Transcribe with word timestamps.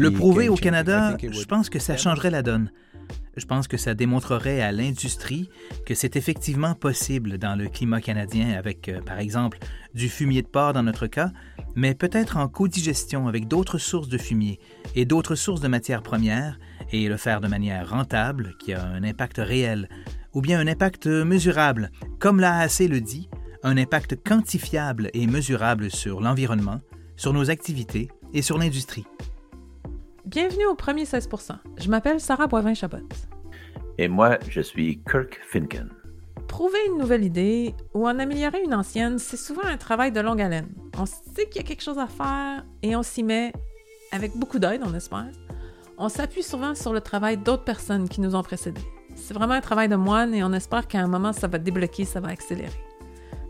Le 0.00 0.10
prouver 0.10 0.48
au 0.48 0.56
Canada, 0.56 1.16
je 1.20 1.44
pense 1.44 1.68
que 1.68 1.78
ça 1.78 1.96
changerait 1.96 2.30
la 2.30 2.42
donne. 2.42 2.70
Je 3.36 3.46
pense 3.46 3.68
que 3.68 3.76
ça 3.76 3.94
démontrerait 3.94 4.60
à 4.60 4.72
l'industrie 4.72 5.50
que 5.84 5.94
c'est 5.94 6.16
effectivement 6.16 6.74
possible 6.74 7.36
dans 7.36 7.56
le 7.56 7.68
climat 7.68 8.00
canadien 8.00 8.56
avec, 8.56 8.88
euh, 8.88 9.00
par 9.02 9.18
exemple, 9.18 9.58
du 9.92 10.08
fumier 10.08 10.42
de 10.42 10.46
porc 10.46 10.72
dans 10.72 10.84
notre 10.84 11.06
cas, 11.06 11.32
mais 11.74 11.94
peut-être 11.94 12.36
en 12.36 12.48
codigestion 12.48 13.26
avec 13.26 13.48
d'autres 13.48 13.78
sources 13.78 14.08
de 14.08 14.18
fumier 14.18 14.60
et 14.94 15.04
d'autres 15.04 15.34
sources 15.34 15.60
de 15.60 15.68
matières 15.68 16.02
premières, 16.02 16.58
et 16.92 17.08
le 17.08 17.16
faire 17.16 17.40
de 17.40 17.48
manière 17.48 17.90
rentable, 17.90 18.54
qui 18.58 18.72
a 18.72 18.84
un 18.84 19.02
impact 19.02 19.38
réel, 19.38 19.88
ou 20.32 20.40
bien 20.40 20.60
un 20.60 20.68
impact 20.68 21.06
mesurable, 21.06 21.90
comme 22.20 22.40
l'AAC 22.40 22.80
le 22.88 23.00
dit, 23.00 23.28
un 23.64 23.76
impact 23.76 24.16
quantifiable 24.22 25.10
et 25.12 25.26
mesurable 25.26 25.90
sur 25.90 26.20
l'environnement, 26.20 26.80
sur 27.16 27.32
nos 27.32 27.50
activités 27.50 28.08
et 28.34 28.42
sur 28.42 28.58
l'industrie. 28.58 29.06
Bienvenue 30.26 30.66
au 30.66 30.74
premier 30.74 31.06
16 31.06 31.28
Je 31.78 31.88
m'appelle 31.88 32.20
Sarah 32.20 32.48
Boivin-Chabot. 32.48 33.08
Et 33.96 34.08
moi, 34.08 34.38
je 34.50 34.60
suis 34.60 35.00
Kirk 35.08 35.40
Finken. 35.48 35.88
Prouver 36.48 36.78
une 36.88 36.98
nouvelle 36.98 37.24
idée 37.24 37.74
ou 37.94 38.06
en 38.06 38.18
améliorer 38.18 38.62
une 38.62 38.74
ancienne, 38.74 39.18
c'est 39.18 39.36
souvent 39.36 39.64
un 39.64 39.76
travail 39.76 40.12
de 40.12 40.20
longue 40.20 40.42
haleine. 40.42 40.68
On 40.98 41.06
sait 41.06 41.46
qu'il 41.46 41.56
y 41.56 41.64
a 41.64 41.66
quelque 41.66 41.82
chose 41.82 41.98
à 41.98 42.08
faire 42.08 42.64
et 42.82 42.96
on 42.96 43.02
s'y 43.02 43.22
met 43.22 43.52
avec 44.12 44.36
beaucoup 44.36 44.58
d'aide, 44.58 44.82
on 44.84 44.94
espère. 44.94 45.30
On 45.96 46.08
s'appuie 46.08 46.42
souvent 46.42 46.74
sur 46.74 46.92
le 46.92 47.00
travail 47.00 47.36
d'autres 47.36 47.64
personnes 47.64 48.08
qui 48.08 48.20
nous 48.20 48.34
ont 48.34 48.42
précédés. 48.42 48.84
C'est 49.14 49.34
vraiment 49.34 49.54
un 49.54 49.60
travail 49.60 49.88
de 49.88 49.96
moine 49.96 50.34
et 50.34 50.42
on 50.42 50.52
espère 50.52 50.88
qu'à 50.88 50.98
un 50.98 51.06
moment, 51.06 51.32
ça 51.32 51.46
va 51.46 51.58
débloquer, 51.58 52.04
ça 52.04 52.18
va 52.18 52.28
accélérer. 52.28 52.80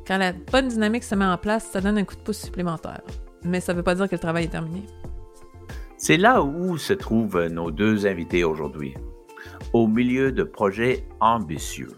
Quand 0.07 0.19
la 0.19 0.33
bonne 0.33 0.69
dynamique 0.69 1.05
se 1.05 1.15
met 1.15 1.25
en 1.25 1.39
place, 1.39 1.71
ça 1.73 1.81
donne 1.81 1.97
un 1.97 2.05
coup 2.05 2.17
de 2.17 2.21
pouce 2.21 2.39
supplémentaire. 2.39 3.01
Mais 3.45 3.61
ça 3.61 3.73
ne 3.73 3.79
veut 3.79 3.83
pas 3.83 3.95
dire 3.95 4.09
que 4.09 4.15
le 4.15 4.21
travail 4.21 4.45
est 4.45 4.49
terminé. 4.49 4.83
C'est 5.97 6.17
là 6.17 6.43
où 6.43 6.77
se 6.77 6.93
trouvent 6.93 7.47
nos 7.47 7.71
deux 7.71 8.07
invités 8.07 8.45
aujourd'hui. 8.45 8.95
Au 9.73 9.87
milieu 9.87 10.33
de 10.33 10.43
projets 10.43 11.05
ambitieux, 11.21 11.93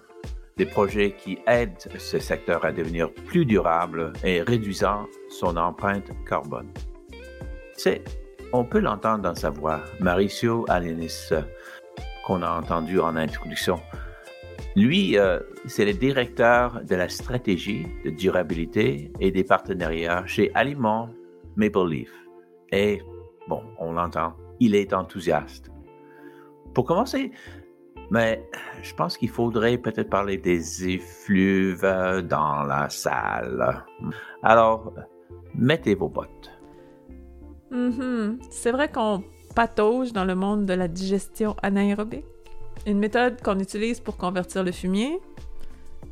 des 0.56 0.67
projets 0.67 1.12
qui 1.12 1.39
aident 1.47 1.89
ce 1.98 2.19
secteur 2.19 2.64
à 2.64 2.72
devenir 2.72 3.12
plus 3.12 3.44
durable 3.44 4.12
et 4.24 4.42
réduisant 4.42 5.06
son 5.28 5.56
empreinte 5.56 6.11
carbone. 6.28 6.69
C'est, 7.74 8.02
on 8.52 8.64
peut 8.64 8.78
l'entendre 8.78 9.22
dans 9.22 9.34
sa 9.34 9.50
voix, 9.50 9.83
Mauricio 10.00 10.64
Alenis, 10.69 11.30
qu'on 12.27 12.42
a 12.42 12.50
entendu 12.50 13.00
en 13.00 13.17
introduction. 13.17 13.78
Lui, 14.77 15.19
euh, 15.19 15.41
c'est 15.67 15.84
le 15.84 15.92
directeur 15.92 16.83
de 16.84 16.94
la 16.94 17.08
stratégie 17.08 17.86
de 18.05 18.11
durabilité 18.11 19.11
et 19.20 19.30
des 19.30 19.44
partenariats 19.44 20.24
chez 20.27 20.50
Aliment 20.55 21.11
Maple 21.56 21.88
Leaf. 21.88 22.12
Et, 22.72 23.02
bon, 23.48 23.62
on 23.78 23.92
l'entend, 23.92 24.34
il 24.60 24.74
est 24.74 24.92
enthousiaste. 24.92 25.70
Pour 26.74 26.84
commencer, 26.84 27.32
mais 28.10 28.48
je 28.82 28.94
pense 28.94 29.16
qu'il 29.16 29.30
faudrait 29.30 29.78
peut-être 29.78 30.10
parler 30.10 30.36
des 30.36 30.88
effluves 30.88 31.82
dans 31.82 32.62
la 32.62 32.88
salle. 32.88 33.84
Alors, 34.42 34.92
mettez 35.54 35.94
vos 35.94 36.08
bottes. 36.08 36.50
Mm-hmm. 37.72 38.38
C'est 38.50 38.70
vrai 38.70 38.90
qu'on 38.90 39.24
patauge 39.54 40.12
dans 40.12 40.24
le 40.24 40.34
monde 40.34 40.66
de 40.66 40.74
la 40.74 40.86
digestion 40.86 41.56
anaérobique, 41.62 42.27
une 42.86 42.98
méthode 42.98 43.40
qu'on 43.42 43.58
utilise 43.58 44.00
pour 44.00 44.16
convertir 44.16 44.62
le 44.62 44.70
fumier, 44.70 45.18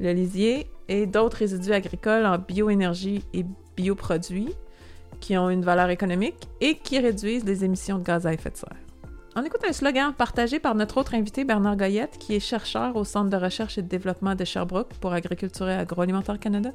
le 0.01 0.13
lisier 0.13 0.67
et 0.89 1.07
d'autres 1.07 1.39
résidus 1.39 1.73
agricoles 1.73 2.27
en 2.27 2.39
bioénergie 2.39 3.25
et 3.33 3.45
bioproduits 3.77 4.55
qui 5.25 5.39
ont 5.39 5.49
une 5.49 5.65
valeur 5.65 5.89
économique 5.89 6.49
et 6.61 6.77
qui 6.77 6.99
réduisent 6.99 7.47
les 7.47 7.65
émissions 7.65 7.99
de 7.99 8.05
gaz 8.05 8.27
à 8.27 8.35
effet 8.35 8.51
de 8.51 8.57
serre. 8.57 8.77
On 9.35 9.43
écoute 9.43 9.65
un 9.67 9.73
slogan 9.73 10.13
partagé 10.13 10.61
par 10.61 10.75
notre 10.75 10.99
autre 10.99 11.15
invité 11.15 11.45
Bernard 11.45 11.79
Goyette, 11.79 12.19
qui 12.19 12.35
est 12.35 12.41
chercheur 12.41 12.95
au 12.95 13.05
Centre 13.05 13.31
de 13.31 13.43
recherche 13.43 13.79
et 13.79 13.83
de 13.83 13.89
développement 13.89 14.35
de 14.35 14.45
Sherbrooke 14.45 14.93
pour 15.01 15.15
Agriculture 15.15 15.67
et 15.71 15.77
Agroalimentaire 15.77 16.39
Canada. 16.39 16.73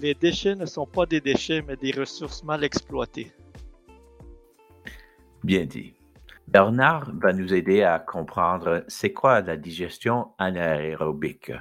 Les 0.00 0.14
déchets 0.14 0.54
ne 0.54 0.64
sont 0.64 0.86
pas 0.86 1.04
des 1.04 1.20
déchets, 1.20 1.62
mais 1.68 1.76
des 1.76 1.90
ressources 1.90 2.42
mal 2.42 2.64
exploitées. 2.64 3.30
Bien 5.44 5.66
dit. 5.66 5.92
Bernard 6.48 7.12
va 7.20 7.34
nous 7.34 7.52
aider 7.52 7.82
à 7.82 7.98
comprendre 7.98 8.82
c'est 8.88 9.12
quoi 9.12 9.42
la 9.42 9.58
digestion 9.58 10.28
anaérobique 10.38 11.52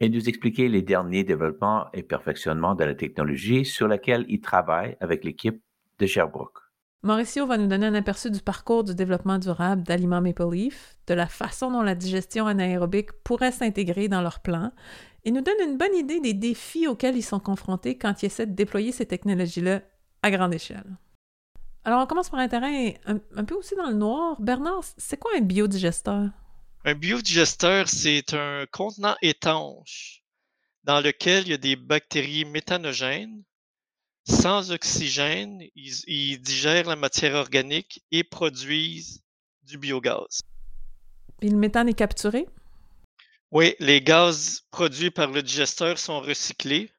et 0.00 0.08
nous 0.08 0.28
expliquer 0.28 0.68
les 0.68 0.82
derniers 0.82 1.24
développements 1.24 1.86
et 1.92 2.02
perfectionnements 2.02 2.74
de 2.74 2.84
la 2.84 2.94
technologie 2.94 3.64
sur 3.64 3.88
laquelle 3.88 4.24
il 4.28 4.40
travaille 4.40 4.96
avec 5.00 5.24
l'équipe 5.24 5.62
de 5.98 6.06
Sherbrooke. 6.06 6.58
Mauricio 7.02 7.46
va 7.46 7.58
nous 7.58 7.68
donner 7.68 7.86
un 7.86 7.94
aperçu 7.94 8.30
du 8.30 8.40
parcours 8.40 8.82
du 8.82 8.94
développement 8.94 9.38
durable 9.38 9.84
d'Aliments 9.84 10.20
Maple 10.20 10.50
Leaf, 10.50 10.96
de 11.06 11.14
la 11.14 11.26
façon 11.26 11.70
dont 11.70 11.82
la 11.82 11.94
digestion 11.94 12.46
anaérobique 12.46 13.12
pourrait 13.22 13.52
s'intégrer 13.52 14.08
dans 14.08 14.20
leur 14.20 14.40
plan, 14.40 14.72
et 15.24 15.30
nous 15.30 15.40
donne 15.40 15.68
une 15.68 15.78
bonne 15.78 15.94
idée 15.94 16.20
des 16.20 16.34
défis 16.34 16.88
auxquels 16.88 17.16
ils 17.16 17.22
sont 17.22 17.38
confrontés 17.38 17.96
quand 17.96 18.22
ils 18.22 18.26
essaient 18.26 18.46
de 18.46 18.54
déployer 18.54 18.90
ces 18.90 19.06
technologies-là 19.06 19.82
à 20.22 20.30
grande 20.30 20.54
échelle. 20.54 20.98
Alors, 21.84 22.02
on 22.02 22.06
commence 22.06 22.30
par 22.30 22.40
un 22.40 22.48
terrain 22.48 22.90
un 23.06 23.44
peu 23.44 23.54
aussi 23.54 23.76
dans 23.76 23.88
le 23.88 23.94
noir. 23.94 24.40
Bernard, 24.40 24.80
c'est 24.96 25.18
quoi 25.18 25.30
un 25.38 25.40
biodigesteur? 25.40 26.30
Un 26.88 26.94
biodigesteur, 26.94 27.86
c'est 27.86 28.32
un 28.32 28.64
contenant 28.72 29.14
étanche 29.20 30.22
dans 30.84 31.02
lequel 31.02 31.44
il 31.44 31.50
y 31.50 31.52
a 31.52 31.58
des 31.58 31.76
bactéries 31.76 32.46
méthanogènes. 32.46 33.42
Sans 34.24 34.72
oxygène, 34.72 35.60
ils, 35.74 36.40
digèrent 36.40 36.88
la 36.88 36.96
matière 36.96 37.34
organique 37.34 38.02
et 38.10 38.24
produisent 38.24 39.22
du 39.64 39.76
biogaz. 39.76 40.40
Et 41.42 41.50
le 41.50 41.58
méthane 41.58 41.90
est 41.90 41.92
capturé? 41.92 42.46
Oui, 43.50 43.74
les 43.80 44.00
gaz 44.00 44.62
produits 44.70 45.10
par 45.10 45.30
le 45.30 45.42
digesteur 45.42 45.98
sont 45.98 46.20
recyclés. 46.20 46.90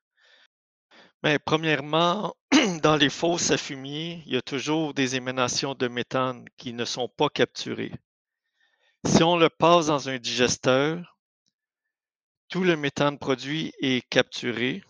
Mais 1.23 1.39
premièrement, 1.39 2.35
dans 2.83 2.95
les 2.95 3.09
fosses 3.09 3.49
à 3.49 3.57
fumier, 3.57 4.22
il 4.28 4.33
y 4.33 4.38
a 4.38 4.44
toujours 4.44 4.94
des 4.94 5.16
émanations 5.16 5.73
de 5.73 5.88
méthane 5.88 6.45
qui 6.57 6.73
ne 6.73 6.85
sont 6.85 7.09
pas 7.09 7.29
capturées. 7.29 7.94
Si 9.05 9.23
on 9.23 9.37
le 9.37 9.49
passe 9.49 9.87
dans 9.87 10.09
un 10.09 10.17
digesteur, 10.17 11.17
tout 12.49 12.63
le 12.63 12.75
méthane 12.75 13.17
produit 13.17 13.73
est 13.79 14.07
capturé, 14.09 14.83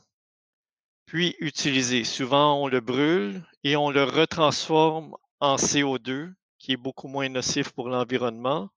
puis 1.05 1.35
utilisé. 1.39 2.03
Souvent, 2.03 2.61
on 2.63 2.67
le 2.67 2.79
brûle 2.79 3.43
et 3.63 3.75
on 3.75 3.89
le 3.89 4.03
retransforme 4.03 5.15
en 5.39 5.55
CO2, 5.57 6.33
qui 6.57 6.73
est 6.73 6.77
beaucoup 6.77 7.07
moins 7.07 7.29
nocif 7.29 7.71
pour 7.71 7.89
l'environnement, 7.89 8.69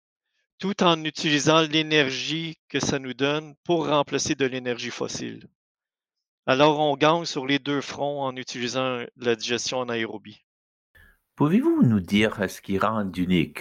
tout 0.58 0.82
en 0.82 1.02
utilisant 1.04 1.62
l'énergie 1.62 2.58
que 2.68 2.80
ça 2.80 2.98
nous 2.98 3.14
donne 3.14 3.54
pour 3.64 3.88
remplacer 3.88 4.34
de 4.34 4.46
l'énergie 4.46 4.90
fossile. 4.90 5.48
Alors, 6.46 6.78
on 6.80 6.96
gagne 6.96 7.24
sur 7.24 7.46
les 7.46 7.58
deux 7.58 7.80
fronts 7.80 8.22
en 8.22 8.36
utilisant 8.36 9.00
la 9.16 9.34
digestion 9.36 9.78
en 9.78 9.88
aérobie. 9.88 10.44
Pouvez-vous 11.36 11.82
nous 11.82 12.00
dire 12.00 12.38
ce 12.48 12.60
qui 12.60 12.78
rend 12.78 13.10
unique? 13.12 13.60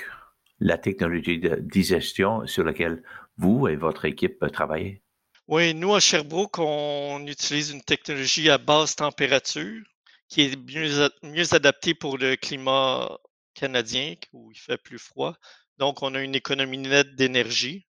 La 0.62 0.78
technologie 0.78 1.40
de 1.40 1.58
digestion 1.60 2.46
sur 2.48 2.64
laquelle 2.64 3.04
vous 3.38 3.68
et 3.68 3.76
votre 3.76 4.06
équipe 4.06 4.46
travaillez? 4.54 5.02
Oui, 5.48 5.74
nous 5.74 5.94
à 5.94 6.00
Sherbrooke, 6.00 6.60
on 6.60 7.26
utilise 7.28 7.72
une 7.72 7.82
technologie 7.82 8.50
à 8.50 8.58
basse 8.58 8.96
température 8.96 9.84
qui 10.30 10.44
est 10.44 10.56
mieux, 10.56 11.10
mieux 11.24 11.54
adaptée 11.54 11.94
pour 11.94 12.18
le 12.18 12.38
climat 12.38 13.18
canadien 13.54 14.16
où 14.32 14.52
il 14.52 14.58
fait 14.58 14.78
plus 14.78 15.00
froid. 15.00 15.36
Donc, 15.78 16.04
on 16.04 16.16
a 16.16 16.22
une 16.22 16.36
économie 16.36 16.78
nette 16.78 17.16
d'énergie. 17.16 17.86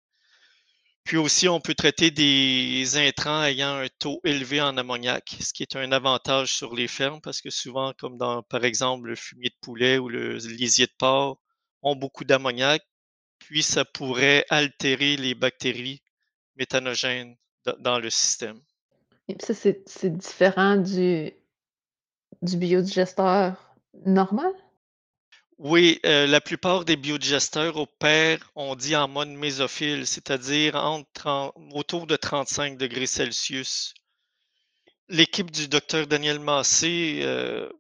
Puis 1.05 1.17
aussi, 1.17 1.49
on 1.49 1.61
peut 1.61 1.75
traiter 1.75 2.11
des 2.11 2.97
intrants 2.97 3.45
ayant 3.45 3.77
un 3.77 3.87
taux 4.01 4.21
élevé 4.25 4.61
en 4.61 4.77
ammoniac, 4.77 5.37
ce 5.41 5.53
qui 5.53 5.63
est 5.63 5.77
un 5.77 5.93
avantage 5.93 6.53
sur 6.53 6.75
les 6.75 6.89
fermes 6.89 7.21
parce 7.23 7.41
que 7.41 7.49
souvent, 7.49 7.93
comme 7.97 8.19
dans, 8.19 8.43
par 8.43 8.65
exemple, 8.65 9.07
le 9.07 9.15
fumier 9.15 9.51
de 9.51 9.57
poulet 9.61 9.99
ou 9.99 10.09
le 10.09 10.37
lisier 10.37 10.87
de 10.87 10.93
porc, 10.99 11.41
ont 11.83 11.97
beaucoup 11.97 12.25
d'ammoniac, 12.25 12.83
puis 13.39 13.63
ça 13.63 13.85
pourrait 13.85 14.45
altérer 14.51 15.17
les 15.17 15.35
bactéries 15.35 16.03
méthanogènes 16.57 17.37
dans 17.79 17.99
le 17.99 18.11
système. 18.11 18.61
Et 19.29 19.37
ça, 19.41 19.55
c'est 19.55 20.17
différent 20.17 20.77
du, 20.77 21.33
du 22.43 22.57
biodigesteur 22.57 23.75
normal? 24.05 24.53
Oui, 25.59 26.01
euh, 26.05 26.27
la 26.27 26.43
plupart 26.43 26.85
des 26.85 26.97
biodigesteurs 26.97 27.79
opèrent, 27.79 28.51
on 28.57 28.77
dit 28.77 28.95
en 28.95 29.09
mode 29.09 29.31
mésophile, 29.31 30.07
c'est-à-dire 30.07 30.77
entre 30.77 31.55
autour 31.73 32.07
de 32.07 32.15
35 32.15 32.77
degrés 32.77 33.07
Celsius. 33.07 33.95
L'équipe 35.09 35.51
du 35.51 35.67
docteur 35.67 36.07
Daniel 36.07 36.41
Massé 36.41 37.21
euh, 37.23 37.71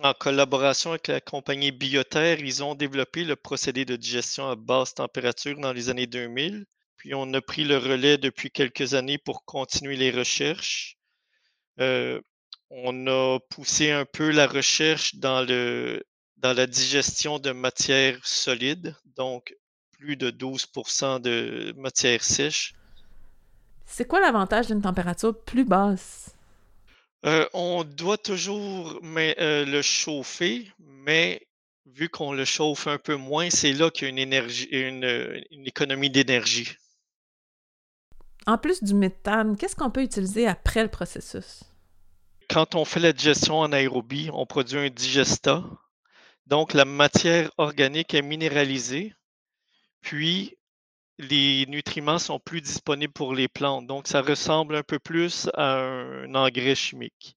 en 0.00 0.14
collaboration 0.14 0.90
avec 0.90 1.08
la 1.08 1.20
compagnie 1.20 1.70
Bioterre, 1.70 2.40
ils 2.40 2.62
ont 2.64 2.74
développé 2.74 3.24
le 3.24 3.36
procédé 3.36 3.84
de 3.84 3.96
digestion 3.96 4.48
à 4.48 4.56
basse 4.56 4.94
température 4.94 5.58
dans 5.58 5.72
les 5.72 5.90
années 5.90 6.06
2000. 6.06 6.64
Puis 6.96 7.14
on 7.14 7.34
a 7.34 7.40
pris 7.40 7.64
le 7.64 7.78
relais 7.78 8.16
depuis 8.16 8.50
quelques 8.50 8.94
années 8.94 9.18
pour 9.18 9.44
continuer 9.44 9.96
les 9.96 10.10
recherches. 10.10 10.96
Euh, 11.80 12.20
on 12.70 13.06
a 13.06 13.38
poussé 13.50 13.90
un 13.90 14.04
peu 14.04 14.30
la 14.30 14.46
recherche 14.46 15.16
dans, 15.16 15.42
le, 15.42 16.02
dans 16.38 16.54
la 16.54 16.66
digestion 16.66 17.38
de 17.38 17.50
matières 17.50 18.18
solides, 18.24 18.96
donc 19.16 19.54
plus 19.90 20.16
de 20.16 20.30
12% 20.30 21.20
de 21.20 21.74
matière 21.76 22.24
sèche. 22.24 22.74
C'est 23.84 24.06
quoi 24.06 24.20
l'avantage 24.20 24.68
d'une 24.68 24.80
température 24.80 25.38
plus 25.44 25.64
basse? 25.64 26.34
Euh, 27.24 27.46
on 27.52 27.84
doit 27.84 28.18
toujours 28.18 28.98
mais, 29.02 29.36
euh, 29.38 29.64
le 29.64 29.80
chauffer, 29.82 30.68
mais 30.78 31.46
vu 31.86 32.08
qu'on 32.08 32.32
le 32.32 32.44
chauffe 32.44 32.86
un 32.86 32.98
peu 32.98 33.14
moins, 33.14 33.48
c'est 33.50 33.72
là 33.72 33.90
qu'il 33.90 34.04
y 34.04 34.06
a 34.06 34.10
une, 34.10 34.18
énergie, 34.18 34.68
une, 34.72 35.44
une 35.50 35.66
économie 35.66 36.10
d'énergie. 36.10 36.76
En 38.46 38.58
plus 38.58 38.82
du 38.82 38.94
méthane, 38.94 39.56
qu'est-ce 39.56 39.76
qu'on 39.76 39.90
peut 39.90 40.02
utiliser 40.02 40.48
après 40.48 40.82
le 40.82 40.88
processus? 40.88 41.62
Quand 42.50 42.74
on 42.74 42.84
fait 42.84 43.00
la 43.00 43.12
digestion 43.12 43.60
en 43.60 43.72
aérobie, 43.72 44.30
on 44.32 44.46
produit 44.46 44.78
un 44.78 44.90
digestat. 44.90 45.64
Donc, 46.46 46.74
la 46.74 46.84
matière 46.84 47.52
organique 47.56 48.14
est 48.14 48.22
minéralisée, 48.22 49.14
puis 50.00 50.56
les 51.22 51.66
nutriments 51.66 52.18
sont 52.18 52.40
plus 52.40 52.60
disponibles 52.60 53.12
pour 53.12 53.34
les 53.34 53.48
plantes. 53.48 53.86
Donc, 53.86 54.08
ça 54.08 54.20
ressemble 54.22 54.76
un 54.76 54.82
peu 54.82 54.98
plus 54.98 55.48
à 55.54 55.78
un 55.78 56.34
engrais 56.34 56.74
chimique. 56.74 57.36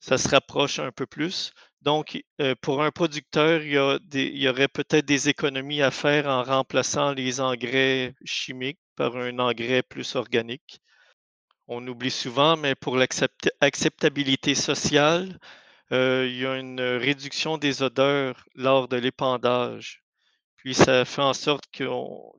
Ça 0.00 0.18
se 0.18 0.28
rapproche 0.28 0.78
un 0.78 0.92
peu 0.92 1.06
plus. 1.06 1.52
Donc, 1.82 2.22
euh, 2.40 2.54
pour 2.60 2.82
un 2.82 2.90
producteur, 2.90 3.62
il 3.62 3.72
y, 3.72 4.48
aurait 4.48 4.68
peut-être 4.68 5.06
des 5.06 5.28
économies 5.28 5.82
à 5.82 5.90
faire 5.90 6.26
en 6.26 6.42
remplaçant 6.42 7.12
les 7.12 7.40
engrais 7.40 8.14
chimiques 8.24 8.80
par 8.96 9.16
un 9.16 9.38
engrais 9.38 9.82
plus 9.82 10.14
organique. 10.16 10.80
On 11.68 11.86
oublie 11.88 12.10
souvent, 12.10 12.56
mais 12.56 12.74
pour 12.74 12.96
l'acceptabilité 12.96 14.54
sociale, 14.54 15.38
euh, 15.92 16.26
il 16.28 16.36
y 16.38 16.46
a 16.46 16.56
une 16.56 16.80
réduction 16.80 17.58
des 17.58 17.82
odeurs 17.82 18.44
lors 18.54 18.88
de 18.88 18.96
l'épandage. 18.96 20.05
Puis 20.66 20.74
ça 20.74 21.04
fait 21.04 21.22
en 21.22 21.32
sorte 21.32 21.62
que 21.72 21.84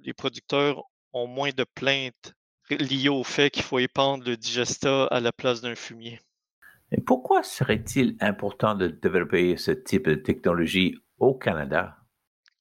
les 0.04 0.14
producteurs 0.14 0.84
ont 1.14 1.28
moins 1.28 1.52
de 1.56 1.64
plaintes 1.64 2.34
liées 2.70 3.08
au 3.08 3.24
fait 3.24 3.50
qu'il 3.50 3.64
faut 3.64 3.80
épandre 3.80 4.26
le 4.26 4.36
digestat 4.36 5.06
à 5.06 5.22
la 5.22 5.32
place 5.32 5.62
d'un 5.62 5.76
fumier. 5.76 6.20
Et 6.92 7.00
pourquoi 7.00 7.42
serait-il 7.42 8.18
important 8.20 8.76
de 8.76 8.88
développer 8.90 9.56
ce 9.56 9.72
type 9.72 10.10
de 10.10 10.16
technologie 10.16 10.98
au 11.20 11.36
Canada? 11.36 11.96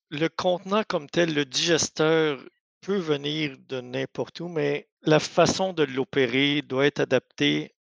Le 0.08 0.28
contenant 0.28 0.84
comme 0.86 1.10
tel, 1.10 1.34
le 1.34 1.44
digesteur, 1.44 2.38
peut 2.80 2.98
venir 2.98 3.56
de 3.68 3.80
n'importe 3.80 4.38
où, 4.38 4.46
mais 4.46 4.88
la 5.02 5.18
façon 5.18 5.72
de 5.72 5.82
l'opérer 5.82 6.62
doit 6.62 6.86
être 6.86 7.00
adaptée 7.00 7.74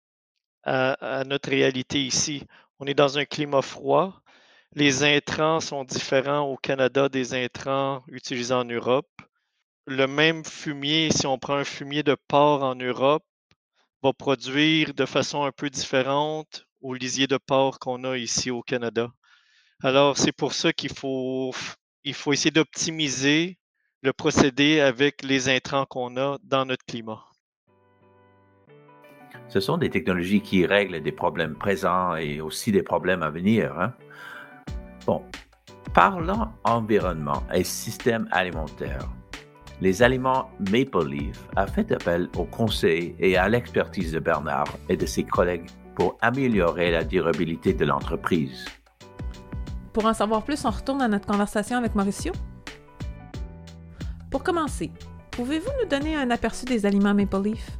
à, 0.64 1.22
notre 1.24 1.50
réalité 1.50 2.02
ici. 2.02 2.42
On 2.80 2.86
est 2.86 2.94
dans 2.94 3.16
un 3.16 3.26
climat 3.26 3.62
froid, 3.62 4.24
les 4.76 5.02
intrants 5.04 5.60
sont 5.60 5.84
différents 5.84 6.42
au 6.42 6.58
Canada 6.58 7.08
des 7.08 7.32
intrants 7.32 8.04
utilisés 8.08 8.52
en 8.52 8.66
Europe. 8.66 9.08
Le 9.86 10.06
même 10.06 10.44
fumier, 10.44 11.10
si 11.10 11.26
on 11.26 11.38
prend 11.38 11.54
un 11.54 11.64
fumier 11.64 12.02
de 12.02 12.14
porc 12.28 12.62
en 12.62 12.74
Europe, 12.74 13.24
va 14.02 14.12
produire 14.12 14.92
de 14.92 15.06
façon 15.06 15.44
un 15.44 15.50
peu 15.50 15.70
différente 15.70 16.66
au 16.82 16.92
lisier 16.92 17.26
de 17.26 17.38
porc 17.38 17.78
qu'on 17.78 18.04
a 18.04 18.18
ici 18.18 18.50
au 18.50 18.60
Canada. 18.60 19.10
Alors, 19.82 20.18
c'est 20.18 20.32
pour 20.32 20.52
ça 20.52 20.74
qu'il 20.74 20.92
faut, 20.92 21.54
il 22.04 22.12
faut 22.12 22.34
essayer 22.34 22.50
d'optimiser 22.50 23.58
le 24.02 24.12
procédé 24.12 24.80
avec 24.80 25.22
les 25.22 25.48
intrants 25.48 25.86
qu'on 25.86 26.18
a 26.18 26.36
dans 26.42 26.66
notre 26.66 26.84
climat. 26.84 27.24
Ce 29.48 29.60
sont 29.60 29.78
des 29.78 29.88
technologies 29.88 30.42
qui 30.42 30.66
règlent 30.66 31.02
des 31.02 31.12
problèmes 31.12 31.56
présents 31.56 32.14
et 32.16 32.42
aussi 32.42 32.72
des 32.72 32.82
problèmes 32.82 33.22
à 33.22 33.30
venir. 33.30 33.78
Hein? 33.78 33.94
Bon, 35.06 35.22
parlant 35.94 36.52
environnement 36.64 37.44
et 37.54 37.62
système 37.62 38.26
alimentaire, 38.32 39.08
les 39.80 40.02
aliments 40.02 40.50
Maple 40.58 41.06
Leaf 41.06 41.44
a 41.54 41.68
fait 41.68 41.92
appel 41.92 42.28
au 42.36 42.44
conseil 42.44 43.14
et 43.20 43.36
à 43.36 43.48
l'expertise 43.48 44.12
de 44.12 44.18
Bernard 44.18 44.66
et 44.88 44.96
de 44.96 45.06
ses 45.06 45.22
collègues 45.22 45.70
pour 45.94 46.18
améliorer 46.22 46.90
la 46.90 47.04
durabilité 47.04 47.72
de 47.72 47.84
l'entreprise. 47.84 48.64
Pour 49.92 50.06
en 50.06 50.12
savoir 50.12 50.42
plus, 50.42 50.64
on 50.64 50.70
retourne 50.70 51.02
à 51.02 51.08
notre 51.08 51.26
conversation 51.26 51.78
avec 51.78 51.94
Mauricio. 51.94 52.32
Pour 54.30 54.42
commencer, 54.42 54.90
pouvez-vous 55.30 55.70
nous 55.80 55.88
donner 55.88 56.16
un 56.16 56.30
aperçu 56.30 56.64
des 56.64 56.84
aliments 56.84 57.14
Maple 57.14 57.42
Leaf? 57.42 57.78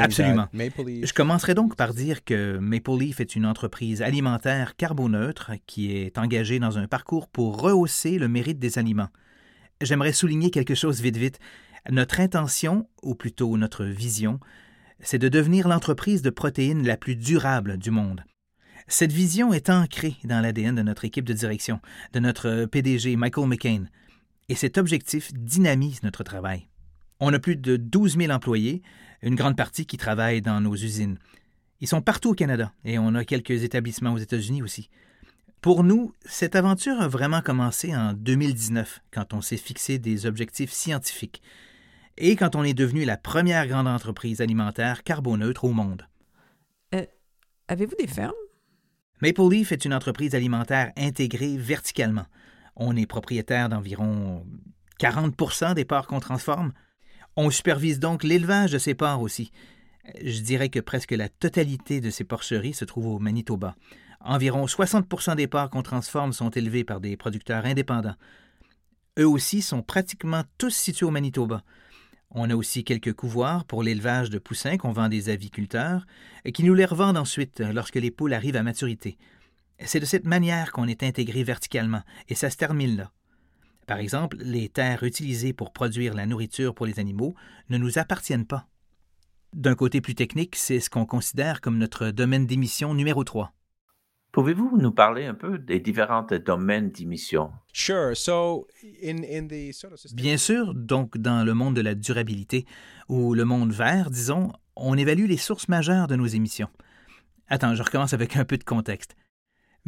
Absolument. 0.00 0.48
Je 1.04 1.12
commencerai 1.12 1.54
donc 1.54 1.76
par 1.76 1.92
dire 1.92 2.24
que 2.24 2.56
Maple 2.58 2.98
Leaf 2.98 3.20
est 3.20 3.36
une 3.36 3.44
entreprise 3.44 4.00
alimentaire 4.00 4.76
carboneutre 4.76 5.52
qui 5.66 5.94
est 5.94 6.16
engagée 6.16 6.58
dans 6.58 6.78
un 6.78 6.86
parcours 6.86 7.28
pour 7.28 7.60
rehausser 7.60 8.18
le 8.18 8.26
mérite 8.28 8.58
des 8.58 8.78
aliments. 8.78 9.10
J'aimerais 9.82 10.12
souligner 10.12 10.50
quelque 10.50 10.74
chose 10.74 11.00
vite 11.00 11.18
vite. 11.18 11.38
Notre 11.90 12.20
intention, 12.20 12.88
ou 13.02 13.14
plutôt 13.14 13.56
notre 13.56 13.84
vision, 13.84 14.40
c'est 15.00 15.18
de 15.18 15.28
devenir 15.28 15.68
l'entreprise 15.68 16.22
de 16.22 16.30
protéines 16.30 16.86
la 16.86 16.96
plus 16.96 17.14
durable 17.14 17.76
du 17.76 17.90
monde. 17.90 18.24
Cette 18.88 19.12
vision 19.12 19.52
est 19.52 19.68
ancrée 19.68 20.16
dans 20.24 20.40
l'ADN 20.40 20.74
de 20.74 20.82
notre 20.82 21.04
équipe 21.04 21.26
de 21.26 21.34
direction, 21.34 21.80
de 22.14 22.20
notre 22.20 22.64
PDG 22.64 23.16
Michael 23.16 23.48
McCain, 23.48 23.84
et 24.48 24.54
cet 24.54 24.78
objectif 24.78 25.32
dynamise 25.34 26.02
notre 26.02 26.24
travail. 26.24 26.68
On 27.20 27.32
a 27.32 27.38
plus 27.38 27.56
de 27.56 27.76
12 27.76 28.16
000 28.16 28.32
employés, 28.32 28.82
une 29.22 29.34
grande 29.34 29.56
partie 29.56 29.86
qui 29.86 29.96
travaillent 29.96 30.42
dans 30.42 30.60
nos 30.60 30.74
usines. 30.74 31.18
Ils 31.80 31.88
sont 31.88 32.02
partout 32.02 32.30
au 32.30 32.34
Canada 32.34 32.72
et 32.84 32.98
on 32.98 33.14
a 33.14 33.24
quelques 33.24 33.64
établissements 33.64 34.12
aux 34.12 34.18
États-Unis 34.18 34.62
aussi. 34.62 34.88
Pour 35.60 35.82
nous, 35.82 36.12
cette 36.24 36.54
aventure 36.54 37.00
a 37.00 37.08
vraiment 37.08 37.40
commencé 37.40 37.94
en 37.94 38.12
2019, 38.12 39.00
quand 39.10 39.34
on 39.34 39.40
s'est 39.40 39.56
fixé 39.56 39.98
des 39.98 40.26
objectifs 40.26 40.72
scientifiques 40.72 41.42
et 42.16 42.36
quand 42.36 42.56
on 42.56 42.64
est 42.64 42.74
devenu 42.74 43.04
la 43.04 43.16
première 43.16 43.66
grande 43.66 43.88
entreprise 43.88 44.40
alimentaire 44.40 45.02
carboneutre 45.02 45.64
au 45.64 45.72
monde. 45.72 46.06
Euh, 46.94 47.04
avez-vous 47.68 47.96
des 47.96 48.06
fermes? 48.06 48.32
Maple 49.20 49.48
Leaf 49.50 49.72
est 49.72 49.84
une 49.84 49.94
entreprise 49.94 50.34
alimentaire 50.34 50.92
intégrée 50.96 51.56
verticalement. 51.56 52.26
On 52.76 52.96
est 52.96 53.06
propriétaire 53.06 53.68
d'environ 53.68 54.46
40% 55.00 55.74
des 55.74 55.84
parts 55.84 56.06
qu'on 56.06 56.20
transforme. 56.20 56.72
On 57.40 57.50
supervise 57.50 58.00
donc 58.00 58.24
l'élevage 58.24 58.72
de 58.72 58.78
ces 58.78 58.96
porcs 58.96 59.22
aussi. 59.22 59.52
Je 60.24 60.40
dirais 60.40 60.70
que 60.70 60.80
presque 60.80 61.12
la 61.12 61.28
totalité 61.28 62.00
de 62.00 62.10
ces 62.10 62.24
porcheries 62.24 62.74
se 62.74 62.84
trouve 62.84 63.06
au 63.06 63.20
Manitoba. 63.20 63.76
Environ 64.18 64.66
60% 64.66 65.36
des 65.36 65.46
porcs 65.46 65.70
qu'on 65.70 65.84
transforme 65.84 66.32
sont 66.32 66.50
élevés 66.50 66.82
par 66.82 67.00
des 67.00 67.16
producteurs 67.16 67.64
indépendants. 67.64 68.16
Eux 69.20 69.28
aussi 69.28 69.62
sont 69.62 69.82
pratiquement 69.82 70.42
tous 70.58 70.74
situés 70.74 71.06
au 71.06 71.12
Manitoba. 71.12 71.62
On 72.32 72.50
a 72.50 72.56
aussi 72.56 72.82
quelques 72.82 73.12
couvoirs 73.12 73.64
pour 73.66 73.84
l'élevage 73.84 74.30
de 74.30 74.40
poussins 74.40 74.76
qu'on 74.76 74.90
vend 74.90 75.08
des 75.08 75.28
aviculteurs 75.28 76.06
et 76.44 76.50
qui 76.50 76.64
nous 76.64 76.74
les 76.74 76.86
revendent 76.86 77.18
ensuite 77.18 77.60
lorsque 77.60 77.94
les 77.94 78.10
poules 78.10 78.34
arrivent 78.34 78.56
à 78.56 78.64
maturité. 78.64 79.16
C'est 79.84 80.00
de 80.00 80.06
cette 80.06 80.26
manière 80.26 80.72
qu'on 80.72 80.88
est 80.88 81.04
intégré 81.04 81.44
verticalement 81.44 82.02
et 82.28 82.34
ça 82.34 82.50
se 82.50 82.56
termine 82.56 82.96
là. 82.96 83.12
Par 83.88 83.98
exemple, 83.98 84.36
les 84.40 84.68
terres 84.68 85.02
utilisées 85.02 85.54
pour 85.54 85.72
produire 85.72 86.12
la 86.12 86.26
nourriture 86.26 86.74
pour 86.74 86.84
les 86.84 87.00
animaux 87.00 87.34
ne 87.70 87.78
nous 87.78 87.98
appartiennent 87.98 88.44
pas. 88.44 88.68
D'un 89.54 89.74
côté 89.74 90.02
plus 90.02 90.14
technique, 90.14 90.56
c'est 90.56 90.78
ce 90.78 90.90
qu'on 90.90 91.06
considère 91.06 91.62
comme 91.62 91.78
notre 91.78 92.10
domaine 92.10 92.46
d'émission 92.46 92.92
numéro 92.92 93.24
3. 93.24 93.54
Pouvez-vous 94.30 94.76
nous 94.76 94.92
parler 94.92 95.24
un 95.24 95.32
peu 95.32 95.58
des 95.58 95.80
différents 95.80 96.26
domaines 96.44 96.90
d'émission? 96.90 97.50
Bien 100.12 100.36
sûr, 100.36 100.74
donc 100.74 101.16
dans 101.16 101.42
le 101.42 101.54
monde 101.54 101.74
de 101.74 101.80
la 101.80 101.94
durabilité, 101.94 102.66
ou 103.08 103.32
le 103.32 103.46
monde 103.46 103.72
vert, 103.72 104.10
disons, 104.10 104.52
on 104.76 104.98
évalue 104.98 105.24
les 105.24 105.38
sources 105.38 105.68
majeures 105.68 106.08
de 106.08 106.16
nos 106.16 106.26
émissions. 106.26 106.68
Attends, 107.48 107.74
je 107.74 107.82
recommence 107.82 108.12
avec 108.12 108.36
un 108.36 108.44
peu 108.44 108.58
de 108.58 108.64
contexte. 108.64 109.16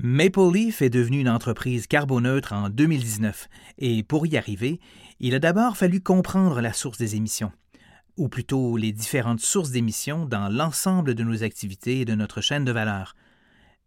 Maple 0.03 0.51
Leaf 0.55 0.81
est 0.81 0.89
devenue 0.89 1.21
une 1.21 1.29
entreprise 1.29 1.87
carboneutre 1.87 2.55
en 2.55 2.71
2019 2.71 3.51
et 3.77 4.03
pour 4.03 4.27
y 4.27 4.39
arriver, 4.39 4.81
il 5.19 5.35
a 5.35 5.39
d'abord 5.39 5.77
fallu 5.77 6.01
comprendre 6.01 6.63
la 6.63 6.73
source 6.73 6.97
des 6.97 7.17
émissions, 7.17 7.53
ou 8.17 8.31
plutôt 8.31 8.79
les 8.79 8.93
différentes 8.93 9.41
sources 9.41 9.73
d'émissions 9.73 10.25
dans 10.25 10.49
l'ensemble 10.49 11.15
de 11.15 11.23
nos 11.23 11.43
activités 11.43 12.01
et 12.01 12.05
de 12.07 12.15
notre 12.15 12.41
chaîne 12.41 12.65
de 12.65 12.73
valeur. 12.73 13.15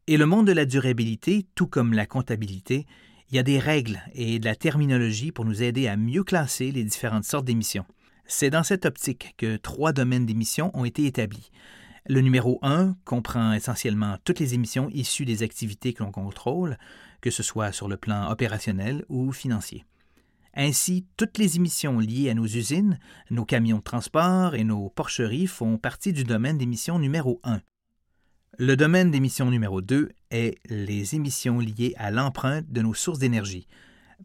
Et 0.06 0.18
le 0.18 0.28
monde 0.28 0.46
de 0.46 0.52
la 0.52 0.66
durabilité, 0.66 1.48
tout 1.56 1.66
comme 1.66 1.94
la 1.94 2.06
comptabilité, 2.06 2.86
il 3.32 3.36
y 3.36 3.40
a 3.40 3.44
des 3.44 3.58
règles 3.58 4.00
et 4.14 4.38
de 4.38 4.46
la 4.46 4.56
terminologie 4.56 5.32
pour 5.32 5.46
nous 5.46 5.64
aider 5.64 5.88
à 5.88 5.98
mieux 5.98 6.24
classer 6.24 6.72
les 6.72 6.84
différentes 6.84 7.26
sortes 7.26 7.46
d'émissions. 7.46 7.86
C'est 8.28 8.52
dans 8.52 8.64
cette 8.64 8.86
optique 8.86 9.34
que 9.38 9.58
trois 9.58 9.94
domaines 9.94 10.28
d'émissions 10.28 10.70
ont 10.76 10.86
été 10.86 11.08
établis. 11.08 11.50
Le 12.06 12.20
numéro 12.20 12.60
1 12.64 12.98
comprend 13.06 13.54
essentiellement 13.54 14.18
toutes 14.26 14.40
les 14.40 14.54
émissions 14.54 14.90
issues 14.90 15.24
des 15.24 15.42
activités 15.42 15.94
que 15.94 16.04
l'on 16.04 16.12
contrôle, 16.12 16.78
que 17.22 17.32
ce 17.32 17.44
soit 17.44 17.72
sur 17.72 17.88
le 17.88 17.96
plan 17.96 18.30
opérationnel 18.30 19.06
ou 19.08 19.32
financier. 19.32 19.86
Ainsi, 20.54 21.08
toutes 21.16 21.38
les 21.38 21.56
émissions 21.56 22.00
liées 22.00 22.30
à 22.30 22.34
nos 22.34 22.46
usines, 22.46 23.00
nos 23.32 23.46
camions 23.46 23.78
de 23.78 23.84
transport 23.84 24.54
et 24.54 24.66
nos 24.66 24.90
porcheries 24.90 25.48
font 25.48 25.78
partie 25.78 26.12
du 26.12 26.26
domaine 26.26 26.58
d'émission 26.58 27.00
numéro 27.00 27.40
1. 27.44 27.62
Le 28.60 28.76
domaine 28.76 29.10
d'émission 29.10 29.50
numéro 29.50 29.82
2 29.82 30.10
est 30.30 30.60
les 30.70 31.16
émissions 31.16 31.60
liées 31.60 31.94
à 31.96 32.12
l'empreinte 32.12 32.70
de 32.70 32.82
nos 32.82 32.94
sources 32.94 33.20
d'énergie. 33.20 33.68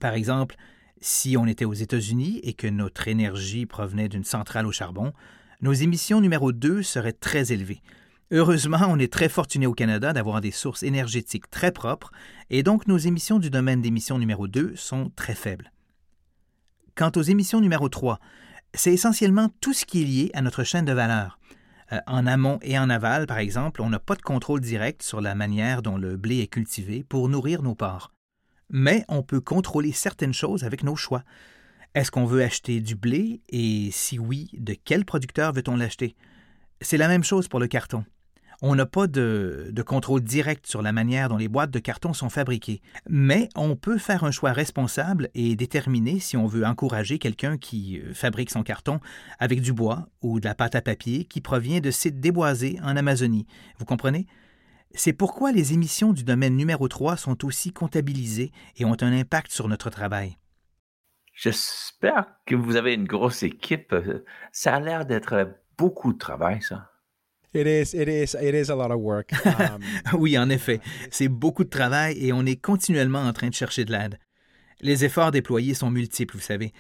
Par 0.00 0.14
exemple, 0.14 0.56
si 1.00 1.37
on 1.37 1.47
était 1.47 1.64
aux 1.64 1.75
États-Unis 1.75 2.40
et 2.42 2.54
que 2.54 2.66
notre 2.66 3.06
énergie 3.06 3.66
provenait 3.66 4.08
d'une 4.08 4.25
centrale 4.25 4.66
au 4.66 4.73
charbon, 4.73 5.12
nos 5.60 5.72
émissions 5.72 6.20
numéro 6.20 6.52
2 6.52 6.82
seraient 6.82 7.12
très 7.12 7.52
élevées. 7.52 7.82
Heureusement, 8.30 8.86
on 8.88 8.98
est 8.98 9.12
très 9.12 9.28
fortuné 9.28 9.66
au 9.66 9.74
Canada 9.74 10.12
d'avoir 10.12 10.40
des 10.40 10.50
sources 10.50 10.82
énergétiques 10.82 11.50
très 11.50 11.72
propres 11.72 12.12
et 12.50 12.62
donc 12.62 12.86
nos 12.86 12.98
émissions 12.98 13.38
du 13.38 13.50
domaine 13.50 13.80
d'émission 13.80 14.18
numéro 14.18 14.46
2 14.46 14.76
sont 14.76 15.10
très 15.16 15.34
faibles. 15.34 15.72
Quant 16.94 17.10
aux 17.16 17.22
émissions 17.22 17.60
numéro 17.60 17.88
3, 17.88 18.20
c'est 18.74 18.92
essentiellement 18.92 19.50
tout 19.60 19.72
ce 19.72 19.84
qui 19.84 20.02
est 20.02 20.04
lié 20.04 20.30
à 20.34 20.42
notre 20.42 20.62
chaîne 20.62 20.84
de 20.84 20.92
valeur. 20.92 21.38
Euh, 21.92 22.00
en 22.06 22.26
amont 22.26 22.58
et 22.62 22.78
en 22.78 22.90
aval, 22.90 23.26
par 23.26 23.38
exemple, 23.38 23.80
on 23.82 23.88
n'a 23.88 23.98
pas 23.98 24.14
de 24.14 24.22
contrôle 24.22 24.60
direct 24.60 25.02
sur 25.02 25.20
la 25.20 25.34
manière 25.34 25.80
dont 25.80 25.96
le 25.96 26.16
blé 26.16 26.40
est 26.40 26.48
cultivé 26.48 27.02
pour 27.08 27.28
nourrir 27.28 27.62
nos 27.62 27.74
porcs. 27.74 28.12
Mais 28.70 29.04
on 29.08 29.22
peut 29.22 29.40
contrôler 29.40 29.92
certaines 29.92 30.34
choses 30.34 30.64
avec 30.64 30.84
nos 30.84 30.96
choix. 30.96 31.24
Est-ce 31.95 32.11
qu'on 32.11 32.26
veut 32.26 32.42
acheter 32.42 32.80
du 32.80 32.95
blé 32.95 33.40
et 33.49 33.90
si 33.92 34.18
oui, 34.18 34.50
de 34.52 34.75
quel 34.75 35.04
producteur 35.04 35.52
veut-on 35.52 35.76
l'acheter? 35.76 36.16
C'est 36.80 36.97
la 36.99 37.09
même 37.09 37.25
chose 37.25 37.49
pour 37.49 37.61
le 37.61 37.66
carton. 37.66 38.04
On 38.61 38.75
n'a 38.75 38.87
pas 38.87 39.07
de, 39.07 39.73
contrôle 39.87 40.21
direct 40.21 40.66
sur 40.66 40.83
la 40.83 40.92
manière 40.92 41.28
dont 41.28 41.37
les 41.37 41.47
boîtes 41.47 41.71
de 41.71 41.78
carton 41.78 42.12
sont 42.12 42.28
fabriquées, 42.28 42.83
mais 43.09 43.49
on 43.54 43.76
peut 43.76 43.99
faire 43.99 44.25
un 44.25 44.33
choix 44.33 44.52
responsable 44.52 45.28
et 45.35 45.54
déterminer 45.54 46.18
si 46.18 46.37
on 46.37 46.47
veut 46.47 46.66
encourager 46.66 47.21
quelqu'un 47.21 47.57
qui 47.57 48.00
euh, 48.00 48.12
fabrique 48.14 48.50
son 48.50 48.64
carton 48.64 48.99
avec 49.38 49.61
du 49.61 49.73
bois 49.73 50.09
ou 50.23 50.40
de 50.40 50.47
la 50.47 50.57
pâte 50.57 50.75
à 50.75 50.83
papier 50.83 51.25
qui 51.25 51.40
provient 51.40 51.80
de 51.80 51.92
sites 51.92 52.18
déboisés 52.18 52.80
en 52.83 52.97
Amazonie. 52.97 53.47
Vous 53.78 53.85
comprenez? 53.85 54.26
C'est 54.92 55.12
pourquoi 55.12 55.52
les 55.52 55.73
émissions 55.73 56.12
du 56.12 56.25
domaine 56.25 56.57
numéro 56.57 56.88
3 56.88 57.16
sont 57.16 57.45
aussi 57.45 57.73
comptabilisées 57.73 58.50
et 58.76 58.85
ont 58.85 58.97
un 59.00 59.12
impact 59.12 59.52
sur 59.52 59.68
notre 59.68 59.90
travail. 59.90 60.37
J'espère 61.40 62.26
que 62.47 62.57
vous 62.57 62.75
avez 62.75 62.95
une 62.95 63.07
grosse 63.07 63.45
équipe. 63.45 63.95
Ça 64.50 64.75
a 64.75 64.80
l'air 64.80 65.07
d'être 65.07 65.54
beaucoup 65.76 66.12
de 66.12 66.18
travail, 66.18 66.61
ça. 66.62 66.90
It 67.54 67.64
is, 67.64 67.97
it 67.97 68.09
is, 68.09 68.37
it 68.42 68.54
is 68.54 68.73
a 68.73 68.75
lot 68.75 68.90
of 68.90 69.00
work. 69.00 69.33
Um, 69.47 69.80
oui, 70.18 70.37
en 70.37 70.50
effet, 70.50 70.80
c'est 71.12 71.28
beaucoup 71.28 71.62
de 71.62 71.71
travail 71.71 72.18
et 72.18 72.33
on 72.33 72.45
est 72.45 72.61
continuellement 72.61 73.21
en 73.21 73.33
train 73.33 73.49
de 73.49 73.54
chercher 73.54 73.85
de 73.85 73.92
l'aide. 73.92 74.18
Les 74.80 75.04
efforts 75.04 75.30
déployés 75.30 75.75
sont 75.75 75.92
multiples, 75.92 76.35
vous 76.35 76.42
savez, 76.42 76.73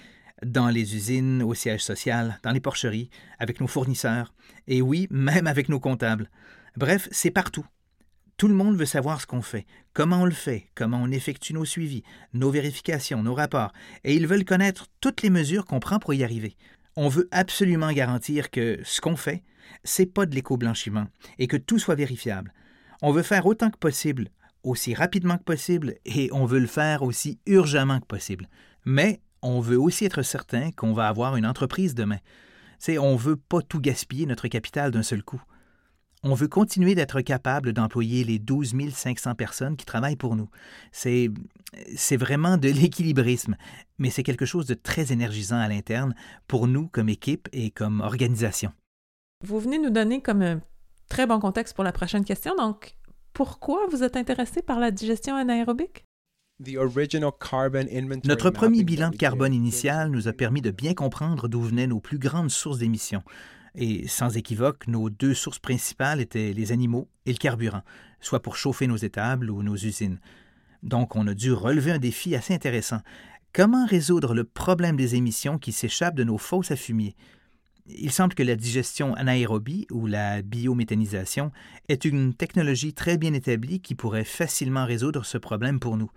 dans 0.44 0.68
les 0.68 0.96
usines, 0.96 1.40
au 1.44 1.54
siège 1.54 1.84
social, 1.84 2.40
dans 2.42 2.50
les 2.50 2.60
porcheries, 2.60 3.10
avec 3.38 3.60
nos 3.60 3.68
fournisseurs, 3.68 4.34
et 4.66 4.82
oui, 4.82 5.06
même 5.10 5.46
avec 5.46 5.68
nos 5.68 5.80
comptables. 5.80 6.28
Bref, 6.76 7.08
c'est 7.12 7.30
partout. 7.30 7.64
Tout 8.38 8.46
le 8.46 8.54
monde 8.54 8.76
veut 8.76 8.86
savoir 8.86 9.20
ce 9.20 9.26
qu'on 9.26 9.42
fait, 9.42 9.66
comment 9.92 10.22
on 10.22 10.24
le 10.24 10.30
fait, 10.30 10.70
comment 10.76 11.02
on 11.02 11.10
effectue 11.10 11.54
nos 11.54 11.64
suivis, 11.64 12.04
nos 12.34 12.52
vérifications, 12.52 13.20
nos 13.20 13.34
rapports, 13.34 13.72
et 14.04 14.14
ils 14.14 14.28
veulent 14.28 14.44
connaître 14.44 14.86
toutes 15.00 15.22
les 15.22 15.30
mesures 15.30 15.64
qu'on 15.64 15.80
prend 15.80 15.98
pour 15.98 16.14
y 16.14 16.22
arriver. 16.22 16.56
On 16.94 17.08
veut 17.08 17.26
absolument 17.32 17.90
garantir 17.90 18.52
que 18.52 18.78
ce 18.84 19.00
qu'on 19.00 19.16
fait, 19.16 19.42
c'est 19.82 20.06
pas 20.06 20.24
de 20.24 20.36
l'éco-blanchiment 20.36 21.08
et 21.40 21.48
que 21.48 21.56
tout 21.56 21.80
soit 21.80 21.96
vérifiable. 21.96 22.54
On 23.02 23.10
veut 23.10 23.24
faire 23.24 23.44
autant 23.44 23.70
que 23.70 23.78
possible, 23.78 24.28
aussi 24.62 24.94
rapidement 24.94 25.36
que 25.36 25.42
possible 25.42 25.96
et 26.04 26.30
on 26.32 26.44
veut 26.44 26.60
le 26.60 26.68
faire 26.68 27.02
aussi 27.02 27.40
urgemment 27.46 27.98
que 27.98 28.06
possible. 28.06 28.48
Mais 28.84 29.20
on 29.42 29.58
veut 29.58 29.80
aussi 29.80 30.04
être 30.04 30.22
certain 30.22 30.70
qu'on 30.70 30.92
va 30.92 31.08
avoir 31.08 31.34
une 31.34 31.46
entreprise 31.46 31.96
demain. 31.96 32.18
C'est 32.78 32.98
on 32.98 33.16
veut 33.16 33.36
pas 33.36 33.62
tout 33.62 33.80
gaspiller 33.80 34.26
notre 34.26 34.46
capital 34.46 34.92
d'un 34.92 35.02
seul 35.02 35.24
coup. 35.24 35.42
On 36.24 36.34
veut 36.34 36.48
continuer 36.48 36.94
d'être 36.94 37.20
capable 37.20 37.72
d'employer 37.72 38.24
les 38.24 38.38
12 38.38 38.74
500 38.92 39.34
personnes 39.34 39.76
qui 39.76 39.86
travaillent 39.86 40.16
pour 40.16 40.34
nous. 40.34 40.48
C'est, 40.90 41.30
c'est 41.96 42.16
vraiment 42.16 42.56
de 42.56 42.68
l'équilibrisme, 42.68 43.56
mais 43.98 44.10
c'est 44.10 44.24
quelque 44.24 44.46
chose 44.46 44.66
de 44.66 44.74
très 44.74 45.12
énergisant 45.12 45.58
à 45.58 45.68
l'interne 45.68 46.14
pour 46.48 46.66
nous 46.66 46.88
comme 46.88 47.08
équipe 47.08 47.48
et 47.52 47.70
comme 47.70 48.00
organisation. 48.00 48.72
Vous 49.44 49.60
venez 49.60 49.78
nous 49.78 49.90
donner 49.90 50.20
comme 50.20 50.42
un 50.42 50.60
très 51.08 51.26
bon 51.26 51.38
contexte 51.38 51.74
pour 51.74 51.84
la 51.84 51.92
prochaine 51.92 52.24
question. 52.24 52.56
Donc, 52.56 52.96
pourquoi 53.32 53.86
vous 53.90 54.02
êtes 54.02 54.16
intéressé 54.16 54.62
par 54.62 54.80
la 54.80 54.90
digestion 54.90 55.36
anaérobique? 55.36 56.04
Notre 58.24 58.50
premier 58.50 58.82
bilan 58.82 59.10
de 59.10 59.16
carbone 59.16 59.54
initial 59.54 60.10
nous 60.10 60.26
a 60.26 60.32
permis 60.32 60.60
de 60.60 60.72
bien 60.72 60.92
comprendre 60.92 61.46
d'où 61.46 61.60
venaient 61.60 61.86
nos 61.86 62.00
plus 62.00 62.18
grandes 62.18 62.50
sources 62.50 62.78
d'émissions. 62.78 63.22
Et 63.74 64.08
sans 64.08 64.36
équivoque, 64.36 64.86
nos 64.88 65.10
deux 65.10 65.34
sources 65.34 65.58
principales 65.58 66.20
étaient 66.20 66.52
les 66.52 66.72
animaux 66.72 67.08
et 67.26 67.32
le 67.32 67.38
carburant, 67.38 67.82
soit 68.20 68.42
pour 68.42 68.56
chauffer 68.56 68.86
nos 68.86 68.96
étables 68.96 69.50
ou 69.50 69.62
nos 69.62 69.76
usines. 69.76 70.20
Donc 70.82 71.16
on 71.16 71.26
a 71.26 71.34
dû 71.34 71.52
relever 71.52 71.92
un 71.92 71.98
défi 71.98 72.34
assez 72.34 72.54
intéressant. 72.54 73.00
Comment 73.52 73.86
résoudre 73.86 74.34
le 74.34 74.44
problème 74.44 74.96
des 74.96 75.14
émissions 75.14 75.58
qui 75.58 75.72
s'échappent 75.72 76.14
de 76.14 76.24
nos 76.24 76.38
fosses 76.38 76.70
à 76.70 76.76
fumier? 76.76 77.16
Il 77.86 78.12
semble 78.12 78.34
que 78.34 78.42
la 78.42 78.54
digestion 78.54 79.14
anaérobie 79.14 79.86
ou 79.90 80.06
la 80.06 80.42
biométhanisation 80.42 81.50
est 81.88 82.04
une 82.04 82.34
technologie 82.34 82.92
très 82.92 83.16
bien 83.16 83.32
établie 83.32 83.80
qui 83.80 83.94
pourrait 83.94 84.24
facilement 84.24 84.84
résoudre 84.84 85.24
ce 85.24 85.38
problème 85.38 85.80
pour 85.80 85.96
nous. 85.96 86.10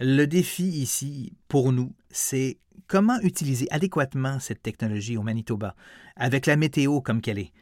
Le 0.00 0.26
défi 0.26 0.64
ici, 0.64 1.32
pour 1.48 1.72
nous, 1.72 1.94
c'est 2.10 2.58
comment 2.86 3.20
utiliser 3.20 3.66
adéquatement 3.70 4.38
cette 4.38 4.62
technologie 4.62 5.16
au 5.16 5.22
Manitoba, 5.22 5.74
avec 6.16 6.46
la 6.46 6.56
météo 6.56 7.00
comme 7.00 7.20
qu'elle 7.20 7.38
est? 7.38 7.52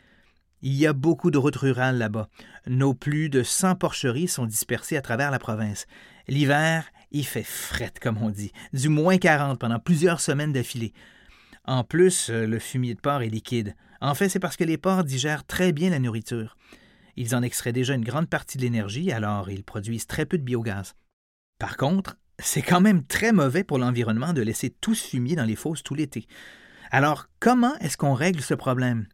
Il 0.63 0.73
y 0.73 0.87
a 0.87 0.93
beaucoup 0.93 1.31
de 1.31 1.39
routes 1.39 1.57
rurales 1.57 1.99
là-bas. 1.99 2.29
Nos 2.67 2.95
plus 2.95 3.29
de 3.29 3.43
100 3.43 3.75
porcheries 3.75 4.29
sont 4.29 4.47
dispersées 4.47 4.97
à 4.97 5.03
travers 5.03 5.31
la 5.31 5.39
province. 5.39 5.87
L'hiver, 6.27 6.87
il 7.11 7.27
fait 7.27 7.43
fret, 7.43 7.93
comme 8.01 8.23
on 8.23 8.31
dit, 8.31 8.53
du 8.73 8.89
moins 8.89 9.19
40 9.19 9.59
pendant 9.59 9.79
plusieurs 9.79 10.21
semaines 10.21 10.53
d'affilée. 10.53 10.95
En 11.67 11.85
plus, 11.85 12.31
le 12.31 12.59
fumier 12.59 12.95
de 12.95 13.01
porc 13.01 13.23
est 13.23 13.29
liquide. 13.29 13.75
En 14.01 14.15
fait, 14.15 14.29
c'est 14.29 14.39
parce 14.39 14.57
que 14.57 14.65
les 14.65 14.79
porcs 14.79 15.05
digèrent 15.05 15.45
très 15.45 15.73
bien 15.73 15.91
la 15.91 15.99
nourriture. 15.99 16.57
Ils 17.17 17.35
en 17.35 17.43
extraient 17.43 17.73
déjà 17.73 17.95
une 17.95 18.05
grande 18.05 18.29
partie 18.29 18.59
de 18.59 18.63
l'énergie, 18.63 19.13
alors 19.13 19.51
ils 19.51 19.65
produisent 19.65 20.07
très 20.07 20.27
peu 20.27 20.39
de 20.39 20.43
biogaz. 20.43 20.95
Par 21.59 21.77
contre, 21.77 22.17
c'est 22.39 22.63
quand 22.63 22.81
même 22.81 23.05
très 23.05 23.33
mauvais 23.33 23.65
pour 23.65 23.79
l'environnement 23.79 24.33
de 24.33 24.43
laisser 24.43 24.71
tout 24.71 24.95
ce 24.95 25.09
fumier 25.09 25.37
dans 25.37 25.45
les 25.45 25.57
fosses 25.57 25.83
tout 25.83 25.95
l'été. 25.95 26.27
Alors, 26.91 27.27
comment 27.41 27.77
est-ce 27.79 27.97
qu'on 27.97 28.15
règle 28.15 28.41
ce 28.41 28.55
problème? 28.55 29.07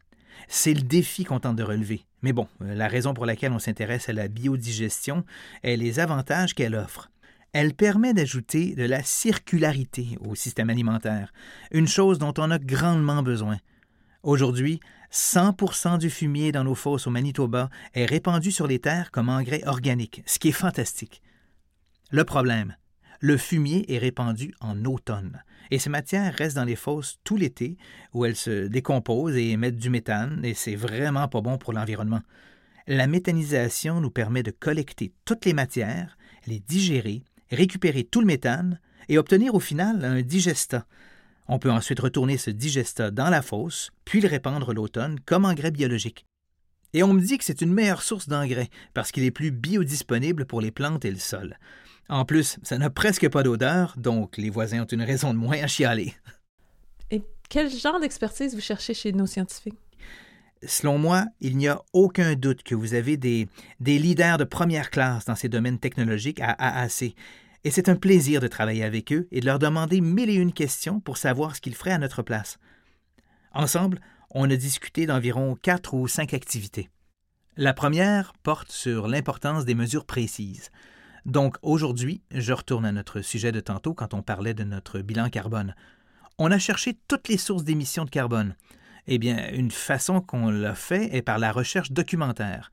C'est 0.47 0.73
le 0.73 0.81
défi 0.81 1.23
qu'on 1.23 1.39
tente 1.39 1.55
de 1.55 1.63
relever. 1.63 2.05
Mais 2.23 2.33
bon, 2.33 2.47
euh, 2.61 2.75
la 2.75 2.87
raison 2.87 3.13
pour 3.13 3.25
laquelle 3.25 3.51
on 3.51 3.59
s'intéresse 3.59 4.09
à 4.09 4.13
la 4.13 4.27
biodigestion 4.27 5.23
est 5.63 5.77
les 5.77 5.99
avantages 5.99 6.53
qu'elle 6.53 6.75
offre 6.75 7.11
elle 7.53 7.73
permet 7.73 8.13
d'ajouter 8.13 8.75
de 8.75 8.83
la 8.83 9.03
circularité 9.03 10.17
au 10.21 10.35
système 10.35 10.69
alimentaire, 10.69 11.33
une 11.71 11.87
chose 11.87 12.17
dont 12.17 12.33
on 12.37 12.51
a 12.51 12.59
grandement 12.59 13.23
besoin. 13.23 13.57
Aujourd'hui, 14.23 14.79
100% 15.11 15.97
du 15.97 16.09
fumier 16.09 16.51
dans 16.51 16.63
nos 16.63 16.75
fosses 16.75 17.07
au 17.07 17.09
Manitoba 17.09 17.69
est 17.93 18.05
répandu 18.05 18.51
sur 18.51 18.67
les 18.67 18.79
terres 18.79 19.11
comme 19.11 19.29
engrais 19.29 19.63
organique, 19.65 20.23
ce 20.25 20.39
qui 20.39 20.49
est 20.49 20.53
fantastique. 20.53 21.21
Le 22.11 22.23
problème, 22.23 22.75
le 23.21 23.37
fumier 23.37 23.91
est 23.93 23.97
répandu 23.97 24.53
en 24.59 24.83
automne, 24.83 25.41
et 25.71 25.79
ces 25.79 25.89
matières 25.89 26.33
restent 26.33 26.57
dans 26.57 26.65
les 26.65 26.75
fosses 26.75 27.17
tout 27.23 27.37
l'été, 27.37 27.77
où 28.13 28.25
elles 28.25 28.35
se 28.35 28.67
décomposent 28.67 29.37
et 29.37 29.51
émettent 29.51 29.77
du 29.77 29.89
méthane, 29.89 30.41
et 30.43 30.53
c'est 30.53 30.75
vraiment 30.75 31.29
pas 31.29 31.41
bon 31.41 31.57
pour 31.57 31.71
l'environnement. 31.71 32.21
La 32.87 33.07
méthanisation 33.07 34.01
nous 34.01 34.11
permet 34.11 34.43
de 34.43 34.51
collecter 34.51 35.13
toutes 35.23 35.45
les 35.45 35.53
matières, 35.53 36.17
les 36.45 36.59
digérer 36.59 37.23
récupérer 37.51 38.03
tout 38.03 38.21
le 38.21 38.25
méthane 38.27 38.79
et 39.09 39.17
obtenir 39.17 39.55
au 39.55 39.59
final 39.59 40.03
un 40.05 40.21
digestat. 40.21 40.85
On 41.47 41.59
peut 41.59 41.71
ensuite 41.71 41.99
retourner 41.99 42.37
ce 42.37 42.49
digestat 42.49 43.11
dans 43.11 43.29
la 43.29 43.41
fosse, 43.41 43.91
puis 44.05 44.21
le 44.21 44.29
répandre 44.29 44.73
l'automne 44.73 45.19
comme 45.25 45.45
engrais 45.45 45.71
biologique. 45.71 46.25
Et 46.93 47.03
on 47.03 47.13
me 47.13 47.21
dit 47.21 47.37
que 47.37 47.43
c'est 47.43 47.61
une 47.61 47.73
meilleure 47.73 48.03
source 48.03 48.27
d'engrais 48.27 48.69
parce 48.93 49.11
qu'il 49.11 49.23
est 49.23 49.31
plus 49.31 49.51
biodisponible 49.51 50.45
pour 50.45 50.61
les 50.61 50.71
plantes 50.71 51.05
et 51.05 51.11
le 51.11 51.17
sol. 51.17 51.57
En 52.09 52.25
plus, 52.25 52.57
ça 52.63 52.77
n'a 52.77 52.89
presque 52.89 53.29
pas 53.29 53.43
d'odeur, 53.43 53.93
donc 53.97 54.37
les 54.37 54.49
voisins 54.49 54.81
ont 54.81 54.85
une 54.85 55.01
raison 55.01 55.33
de 55.33 55.39
moins 55.39 55.61
à 55.61 55.67
chialer. 55.67 56.13
Et 57.09 57.23
quel 57.49 57.69
genre 57.69 57.99
d'expertise 57.99 58.53
vous 58.53 58.61
cherchez 58.61 58.93
chez 58.93 59.11
nos 59.13 59.27
scientifiques? 59.27 59.79
Selon 60.65 60.97
moi, 60.97 61.25
il 61.39 61.57
n'y 61.57 61.67
a 61.67 61.81
aucun 61.93 62.35
doute 62.35 62.61
que 62.63 62.75
vous 62.75 62.93
avez 62.93 63.17
des, 63.17 63.47
des 63.79 63.97
leaders 63.97 64.37
de 64.37 64.43
première 64.43 64.91
classe 64.91 65.25
dans 65.25 65.35
ces 65.35 65.49
domaines 65.49 65.79
technologiques 65.79 66.39
à 66.39 66.51
AAC. 66.51 67.15
Et 67.63 67.71
c'est 67.71 67.89
un 67.89 67.95
plaisir 67.95 68.41
de 68.41 68.47
travailler 68.47 68.83
avec 68.83 69.11
eux 69.11 69.27
et 69.31 69.39
de 69.39 69.45
leur 69.45 69.59
demander 69.59 70.01
mille 70.01 70.29
et 70.29 70.35
une 70.35 70.53
questions 70.53 70.99
pour 70.99 71.17
savoir 71.17 71.55
ce 71.55 71.61
qu'ils 71.61 71.75
feraient 71.75 71.91
à 71.91 71.97
notre 71.97 72.23
place. 72.23 72.59
Ensemble, 73.53 73.99
on 74.31 74.49
a 74.49 74.55
discuté 74.55 75.05
d'environ 75.05 75.55
quatre 75.55 75.93
ou 75.93 76.07
cinq 76.07 76.33
activités. 76.33 76.89
La 77.57 77.73
première 77.73 78.33
porte 78.43 78.71
sur 78.71 79.07
l'importance 79.07 79.65
des 79.65 79.75
mesures 79.75 80.05
précises. 80.05 80.69
Donc 81.25 81.57
aujourd'hui, 81.61 82.21
je 82.31 82.53
retourne 82.53 82.85
à 82.85 82.91
notre 82.91 83.21
sujet 83.21 83.51
de 83.51 83.59
tantôt 83.59 83.93
quand 83.93 84.13
on 84.13 84.21
parlait 84.21 84.53
de 84.53 84.63
notre 84.63 84.99
bilan 85.01 85.29
carbone. 85.29 85.75
On 86.37 86.51
a 86.51 86.57
cherché 86.57 86.97
toutes 87.07 87.27
les 87.27 87.37
sources 87.37 87.63
d'émissions 87.63 88.05
de 88.05 88.09
carbone. 88.09 88.55
Eh 89.07 89.17
bien, 89.17 89.51
une 89.51 89.71
façon 89.71 90.21
qu'on 90.21 90.49
l'a 90.49 90.75
fait 90.75 91.15
est 91.15 91.21
par 91.21 91.39
la 91.39 91.51
recherche 91.51 91.91
documentaire. 91.91 92.71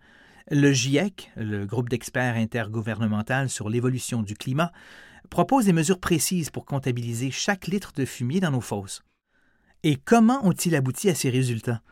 Le 0.50 0.72
GIEC, 0.72 1.30
le 1.36 1.66
groupe 1.66 1.90
d'experts 1.90 2.36
intergouvernemental 2.36 3.50
sur 3.50 3.68
l'évolution 3.68 4.22
du 4.22 4.34
climat, 4.34 4.72
propose 5.28 5.66
des 5.66 5.74
mesures 5.74 6.00
précises 6.00 6.48
pour 6.48 6.64
comptabiliser 6.64 7.30
chaque 7.30 7.66
litre 7.66 7.92
de 7.94 8.06
fumier 8.06 8.40
dans 8.40 8.50
nos 8.50 8.62
fosses. 8.62 9.02
Et 9.82 9.96
comment 9.96 10.46
ont-ils 10.46 10.74
abouti 10.74 11.10
à 11.10 11.14
ces 11.14 11.28
résultats? 11.28 11.82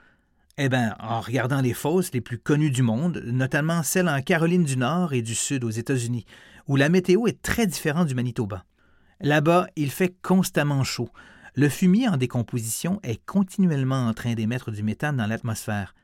Eh 0.59 0.71
bien, 0.71 0.97
en 1.01 1.21
regardant 1.21 1.61
les 1.61 1.75
fosses 1.75 2.13
les 2.15 2.23
plus 2.23 2.39
connues 2.39 2.71
du 2.71 2.83
monde, 2.83 3.23
notamment 3.27 3.83
celles 3.83 4.09
en 4.09 4.23
Caroline 4.23 4.65
du 4.65 4.79
Nord 4.79 5.13
et 5.13 5.21
du 5.21 5.35
Sud 5.35 5.65
aux 5.65 5.71
États-Unis, 5.71 6.25
où 6.67 6.77
la 6.77 6.89
météo 6.89 7.27
est 7.27 7.43
très 7.43 7.67
différente 7.67 8.09
du 8.09 8.15
Manitoba. 8.15 8.65
Là-bas, 9.21 9.67
il 9.77 9.91
fait 9.91 10.15
constamment 10.23 10.83
chaud. 10.83 11.11
Le 11.57 11.69
fumier 11.69 12.09
en 12.09 12.17
décomposition 12.17 13.01
est 13.03 13.23
continuellement 13.27 14.07
en 14.07 14.15
train 14.15 14.33
d'émettre 14.33 14.71
du 14.71 14.83
méthane 14.83 15.19
dans 15.19 15.27
l'atmosphère. 15.27 15.95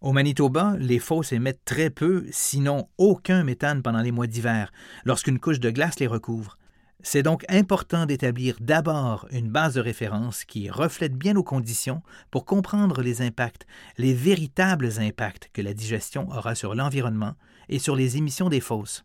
Au 0.00 0.12
Manitoba, 0.12 0.74
les 0.80 0.98
fosses 0.98 1.32
émettent 1.32 1.64
très 1.64 1.90
peu, 1.90 2.26
sinon 2.32 2.88
aucun 2.98 3.44
méthane 3.44 3.82
pendant 3.82 4.02
les 4.02 4.12
mois 4.12 4.26
d'hiver, 4.26 4.72
lorsqu'une 5.04 5.38
couche 5.38 5.60
de 5.60 5.70
glace 5.70 6.00
les 6.00 6.08
recouvre. 6.08 6.58
C'est 7.02 7.22
donc 7.22 7.44
important 7.48 8.06
d'établir 8.06 8.56
d'abord 8.60 9.26
une 9.30 9.50
base 9.50 9.74
de 9.74 9.80
référence 9.80 10.44
qui 10.44 10.70
reflète 10.70 11.14
bien 11.14 11.34
nos 11.34 11.42
conditions 11.42 12.02
pour 12.30 12.44
comprendre 12.44 13.02
les 13.02 13.22
impacts, 13.22 13.66
les 13.98 14.14
véritables 14.14 14.98
impacts 14.98 15.50
que 15.52 15.62
la 15.62 15.74
digestion 15.74 16.28
aura 16.30 16.54
sur 16.54 16.74
l'environnement 16.74 17.34
et 17.68 17.78
sur 17.78 17.96
les 17.96 18.16
émissions 18.16 18.48
des 18.48 18.60
fosses. 18.60 19.04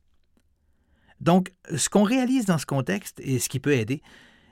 Donc, 1.20 1.54
ce 1.76 1.90
qu'on 1.90 2.04
réalise 2.04 2.46
dans 2.46 2.58
ce 2.58 2.66
contexte 2.66 3.20
et 3.20 3.38
ce 3.40 3.50
qui 3.50 3.60
peut 3.60 3.74
aider, 3.74 4.02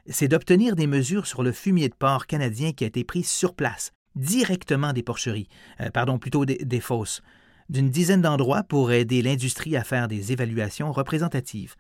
c'est 0.08 0.28
d'obtenir 0.28 0.76
des 0.76 0.88
mesures 0.88 1.26
sur 1.26 1.42
le 1.42 1.52
fumier 1.52 1.90
de 1.90 1.96
porc 1.96 2.28
canadien 2.28 2.74
qui 2.74 2.84
a 2.84 2.88
été 2.88 3.04
pris 3.04 3.24
sur 3.24 3.56
place, 3.56 3.92
directement 4.16 4.94
des 4.94 5.04
porcheries, 5.04 5.48
euh, 5.82 5.90
pardon, 5.90 6.20
plutôt 6.20 6.46
des, 6.46 6.58
des 6.58 6.80
fosses, 6.80 7.22
d'une 7.70 7.90
dizaine 7.90 8.22
d'endroits 8.22 8.64
pour 8.64 8.92
aider 8.92 9.22
l'industrie 9.22 9.76
à 9.76 9.84
faire 9.84 10.08
des 10.08 10.32
évaluations 10.32 10.92
représentatives. 10.92 11.76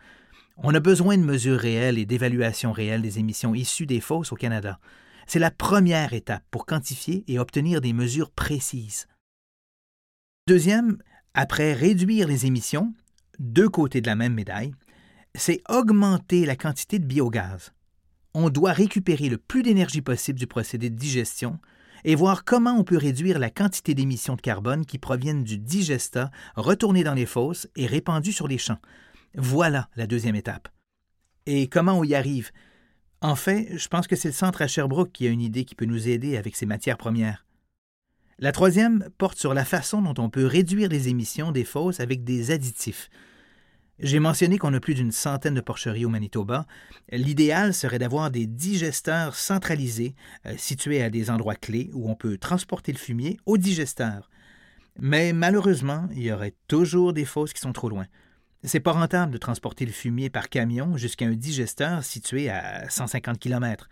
On 0.61 0.73
a 0.73 0.81
besoin 0.81 1.17
de 1.17 1.23
mesures 1.23 1.57
réelles 1.57 1.97
et 1.97 2.05
d'évaluations 2.05 2.73
réelles 2.73 3.01
des 3.01 3.17
émissions 3.17 3.55
issues 3.55 3.85
des 3.85 4.01
fosses 4.01 4.33
au 4.33 4.35
Canada. 4.35 4.77
C'est 5.25 5.39
la 5.39 5.51
première 5.51 6.13
étape 6.13 6.43
pour 6.51 6.65
quantifier 6.65 7.23
et 7.27 7.39
obtenir 7.39 7.79
des 7.79 7.93
mesures 7.93 8.29
précises. 8.29 9.07
Deuxième, 10.47 10.97
après 11.33 11.73
réduire 11.73 12.27
les 12.27 12.45
émissions, 12.45 12.93
deux 13.39 13.69
côtés 13.69 14.01
de 14.01 14.07
la 14.07 14.17
même 14.17 14.33
médaille, 14.33 14.73
c'est 15.33 15.61
augmenter 15.69 16.45
la 16.45 16.57
quantité 16.57 16.99
de 16.99 17.05
biogaz. 17.05 17.71
On 18.33 18.49
doit 18.49 18.73
récupérer 18.73 19.29
le 19.29 19.37
plus 19.37 19.63
d'énergie 19.63 20.01
possible 20.01 20.39
du 20.39 20.47
procédé 20.47 20.89
de 20.89 20.95
digestion 20.95 21.59
et 22.03 22.15
voir 22.15 22.43
comment 22.43 22.77
on 22.77 22.83
peut 22.83 22.97
réduire 22.97 23.39
la 23.39 23.49
quantité 23.49 23.93
d'émissions 23.93 24.35
de 24.35 24.41
carbone 24.41 24.85
qui 24.85 24.97
proviennent 24.97 25.43
du 25.43 25.57
digestat 25.57 26.31
retourné 26.55 27.05
dans 27.05 27.13
les 27.13 27.25
fosses 27.25 27.67
et 27.77 27.85
répandu 27.85 28.33
sur 28.33 28.47
les 28.47 28.57
champs. 28.57 28.79
Voilà 29.36 29.89
la 29.95 30.07
deuxième 30.07 30.36
étape. 30.36 30.69
Et 31.45 31.67
comment 31.67 31.98
on 31.98 32.03
y 32.03 32.15
arrive? 32.15 32.51
En 33.21 33.36
fait, 33.36 33.77
je 33.77 33.88
pense 33.88 34.07
que 34.07 34.15
c'est 34.15 34.29
le 34.29 34.33
centre 34.33 34.62
à 34.62 34.67
Sherbrooke 34.67 35.12
qui 35.12 35.27
a 35.27 35.29
une 35.29 35.41
idée 35.41 35.65
qui 35.65 35.75
peut 35.75 35.86
nous 35.86 36.07
aider 36.07 36.38
avec 36.38 36.55
ces 36.55 36.65
matières 36.65 36.98
premières. 36.98 37.45
La 38.38 38.53
troisième 38.53 39.09
porte 39.17 39.38
sur 39.38 39.53
la 39.53 39.65
façon 39.65 40.01
dont 40.01 40.24
on 40.24 40.29
peut 40.29 40.45
réduire 40.45 40.88
les 40.88 41.09
émissions 41.09 41.51
des 41.51 41.65
fosses 41.65 42.00
avec 42.00 42.24
des 42.24 42.51
additifs. 42.51 43.09
J'ai 44.00 44.19
mentionné 44.19 44.57
qu'on 44.57 44.74
a 44.74 44.79
plus 44.79 44.93
d'une 44.93 45.12
centaine 45.12 45.55
de 45.55 45.59
porcheries 45.59 46.05
au 46.05 46.09
Manitoba. 46.09 46.65
L'idéal 47.12 47.74
serait 47.74 48.00
d'avoir 48.00 48.31
des 48.31 48.48
digesteurs 48.48 49.36
centralisés 49.36 50.15
euh, 50.45 50.53
situés 50.55 51.03
à 51.03 51.09
des 51.09 51.29
endroits 51.29 51.55
clés 51.55 51.89
où 51.93 52.09
on 52.09 52.15
peut 52.15 52.38
transporter 52.38 52.93
le 52.93 52.98
fumier 52.98 53.38
au 53.45 53.57
digesteur. 53.57 54.29
Mais 54.98 55.33
malheureusement, 55.33 56.07
il 56.13 56.24
y 56.24 56.31
aurait 56.31 56.55
toujours 56.69 57.12
des 57.12 57.25
fosses 57.25 57.51
qui 57.51 57.59
sont 57.59 57.74
trop 57.74 57.89
loin. 57.89 58.05
C'est 58.63 58.81
pas 58.81 58.91
rentable 58.91 59.31
de 59.31 59.38
transporter 59.38 59.86
le 59.86 59.93
fumier 59.93 60.29
par 60.29 60.49
camion 60.49 60.97
jusqu'à 60.97 61.25
un 61.25 61.34
digesteur 61.34 62.03
situé 62.03 62.49
à 62.49 62.89
150 62.89 63.39
km. 63.39 63.88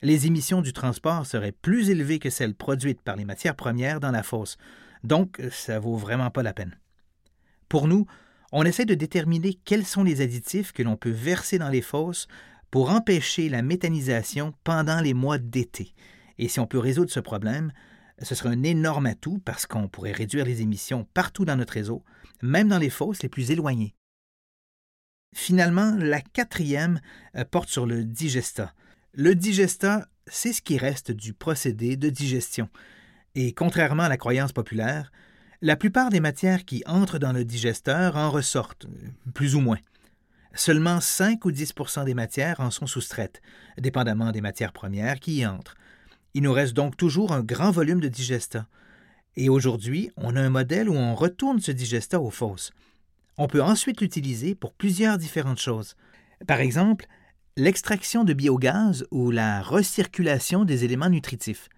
Les 0.00 0.28
émissions 0.28 0.62
du 0.62 0.72
transport 0.72 1.26
seraient 1.26 1.50
plus 1.50 1.90
élevées 1.90 2.20
que 2.20 2.30
celles 2.30 2.54
produites 2.54 3.02
par 3.02 3.16
les 3.16 3.24
matières 3.24 3.56
premières 3.56 3.98
dans 3.98 4.12
la 4.12 4.22
fosse, 4.22 4.58
donc 5.02 5.42
ça 5.50 5.80
vaut 5.80 5.96
vraiment 5.96 6.30
pas 6.30 6.44
la 6.44 6.52
peine. 6.52 6.78
Pour 7.68 7.88
nous, 7.88 8.06
on 8.52 8.64
essaie 8.64 8.84
de 8.84 8.94
déterminer 8.94 9.54
quels 9.64 9.86
sont 9.86 10.04
les 10.04 10.20
additifs 10.20 10.70
que 10.72 10.84
l'on 10.84 10.96
peut 10.96 11.10
verser 11.10 11.58
dans 11.58 11.68
les 11.68 11.82
fosses 11.82 12.28
pour 12.70 12.90
empêcher 12.90 13.48
la 13.48 13.62
méthanisation 13.62 14.54
pendant 14.62 15.00
les 15.00 15.14
mois 15.14 15.38
d'été. 15.38 15.94
Et 16.38 16.46
si 16.46 16.60
on 16.60 16.66
peut 16.68 16.78
résoudre 16.78 17.10
ce 17.10 17.20
problème, 17.20 17.72
ce 18.20 18.36
serait 18.36 18.50
un 18.50 18.62
énorme 18.62 19.06
atout 19.06 19.40
parce 19.44 19.66
qu'on 19.66 19.88
pourrait 19.88 20.12
réduire 20.12 20.44
les 20.44 20.62
émissions 20.62 21.08
partout 21.12 21.44
dans 21.44 21.56
notre 21.56 21.72
réseau, 21.72 22.04
même 22.40 22.68
dans 22.68 22.78
les 22.78 22.90
fosses 22.90 23.22
les 23.24 23.28
plus 23.28 23.50
éloignées. 23.50 23.94
Finalement, 25.32 25.94
la 25.98 26.20
quatrième 26.20 27.00
euh, 27.36 27.44
porte 27.44 27.68
sur 27.68 27.86
le 27.86 28.04
digestat. 28.04 28.72
Le 29.14 29.34
digestat, 29.34 30.06
c'est 30.26 30.52
ce 30.52 30.62
qui 30.62 30.78
reste 30.78 31.10
du 31.10 31.32
procédé 31.32 31.96
de 31.96 32.10
digestion. 32.10 32.68
Et 33.34 33.52
contrairement 33.52 34.04
à 34.04 34.08
la 34.08 34.16
croyance 34.16 34.52
populaire, 34.52 35.10
la 35.62 35.76
plupart 35.76 36.10
des 36.10 36.20
matières 36.20 36.64
qui 36.64 36.82
entrent 36.86 37.18
dans 37.18 37.32
le 37.32 37.44
digesteur 37.44 38.16
en 38.16 38.30
ressortent, 38.30 38.86
plus 39.32 39.54
ou 39.54 39.60
moins. 39.60 39.78
Seulement 40.54 41.00
5 41.00 41.44
ou 41.44 41.50
10% 41.50 42.04
des 42.04 42.14
matières 42.14 42.60
en 42.60 42.70
sont 42.70 42.86
soustraites, 42.86 43.40
dépendamment 43.78 44.32
des 44.32 44.42
matières 44.42 44.72
premières 44.72 45.18
qui 45.18 45.36
y 45.36 45.46
entrent. 45.46 45.76
Il 46.34 46.42
nous 46.42 46.52
reste 46.52 46.74
donc 46.74 46.96
toujours 46.96 47.32
un 47.32 47.42
grand 47.42 47.70
volume 47.70 48.00
de 48.00 48.08
digestat. 48.08 48.66
Et 49.36 49.48
aujourd'hui, 49.48 50.10
on 50.16 50.36
a 50.36 50.40
un 50.40 50.50
modèle 50.50 50.90
où 50.90 50.94
on 50.94 51.14
retourne 51.14 51.60
ce 51.60 51.72
digestat 51.72 52.20
aux 52.20 52.30
fosses. 52.30 52.72
On 53.38 53.48
peut 53.48 53.62
ensuite 53.62 54.00
l'utiliser 54.00 54.54
pour 54.54 54.74
plusieurs 54.74 55.18
différentes 55.18 55.60
choses. 55.60 55.96
Par 56.46 56.60
exemple, 56.60 57.06
l'extraction 57.56 58.24
de 58.24 58.32
biogaz 58.32 59.06
ou 59.10 59.30
la 59.30 59.62
recirculation 59.62 60.64
des 60.64 60.84
éléments 60.84 61.08
nutritifs. 61.08 61.68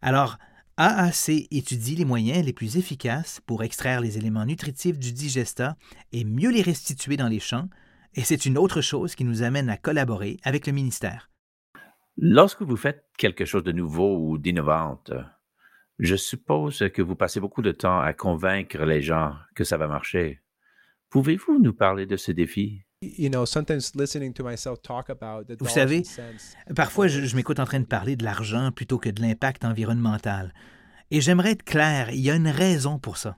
Alors, 0.00 0.38
AAC 0.76 1.48
étudie 1.50 1.96
les 1.96 2.04
moyens 2.04 2.44
les 2.44 2.52
plus 2.52 2.76
efficaces 2.76 3.40
pour 3.46 3.62
extraire 3.62 4.00
les 4.00 4.18
éléments 4.18 4.46
nutritifs 4.46 4.98
du 4.98 5.12
digestat 5.12 5.76
et 6.12 6.24
mieux 6.24 6.50
les 6.50 6.62
restituer 6.62 7.16
dans 7.16 7.28
les 7.28 7.40
champs, 7.40 7.68
et 8.14 8.22
c'est 8.22 8.46
une 8.46 8.58
autre 8.58 8.80
chose 8.80 9.14
qui 9.14 9.24
nous 9.24 9.42
amène 9.42 9.70
à 9.70 9.76
collaborer 9.76 10.38
avec 10.42 10.66
le 10.66 10.72
ministère. 10.72 11.30
Lorsque 12.18 12.62
vous 12.62 12.76
faites 12.76 13.04
quelque 13.16 13.44
chose 13.44 13.64
de 13.64 13.72
nouveau 13.72 14.18
ou 14.18 14.38
d'innovant, 14.38 15.02
je 15.98 16.16
suppose 16.16 16.84
que 16.92 17.00
vous 17.00 17.16
passez 17.16 17.40
beaucoup 17.40 17.62
de 17.62 17.72
temps 17.72 18.00
à 18.00 18.12
convaincre 18.12 18.84
les 18.84 19.00
gens 19.00 19.34
que 19.54 19.64
ça 19.64 19.78
va 19.78 19.88
marcher. 19.88 20.41
Pouvez-vous 21.12 21.58
nous 21.58 21.74
parler 21.74 22.06
de 22.06 22.16
ce 22.16 22.32
défi? 22.32 22.80
Vous 25.60 25.68
savez, 25.68 26.04
parfois 26.74 27.06
je, 27.06 27.36
m'écoute 27.36 27.60
en 27.60 27.66
train 27.66 27.80
de 27.80 27.84
parler 27.84 28.16
de 28.16 28.24
l'argent 28.24 28.72
plutôt 28.72 28.96
que 28.96 29.10
de 29.10 29.20
l'impact 29.20 29.66
environnemental. 29.66 30.54
Et 31.10 31.20
j'aimerais 31.20 31.50
être 31.50 31.64
clair, 31.64 32.08
il 32.12 32.20
y 32.20 32.30
a 32.30 32.34
une 32.34 32.48
raison 32.48 32.98
pour 32.98 33.18
ça. 33.18 33.36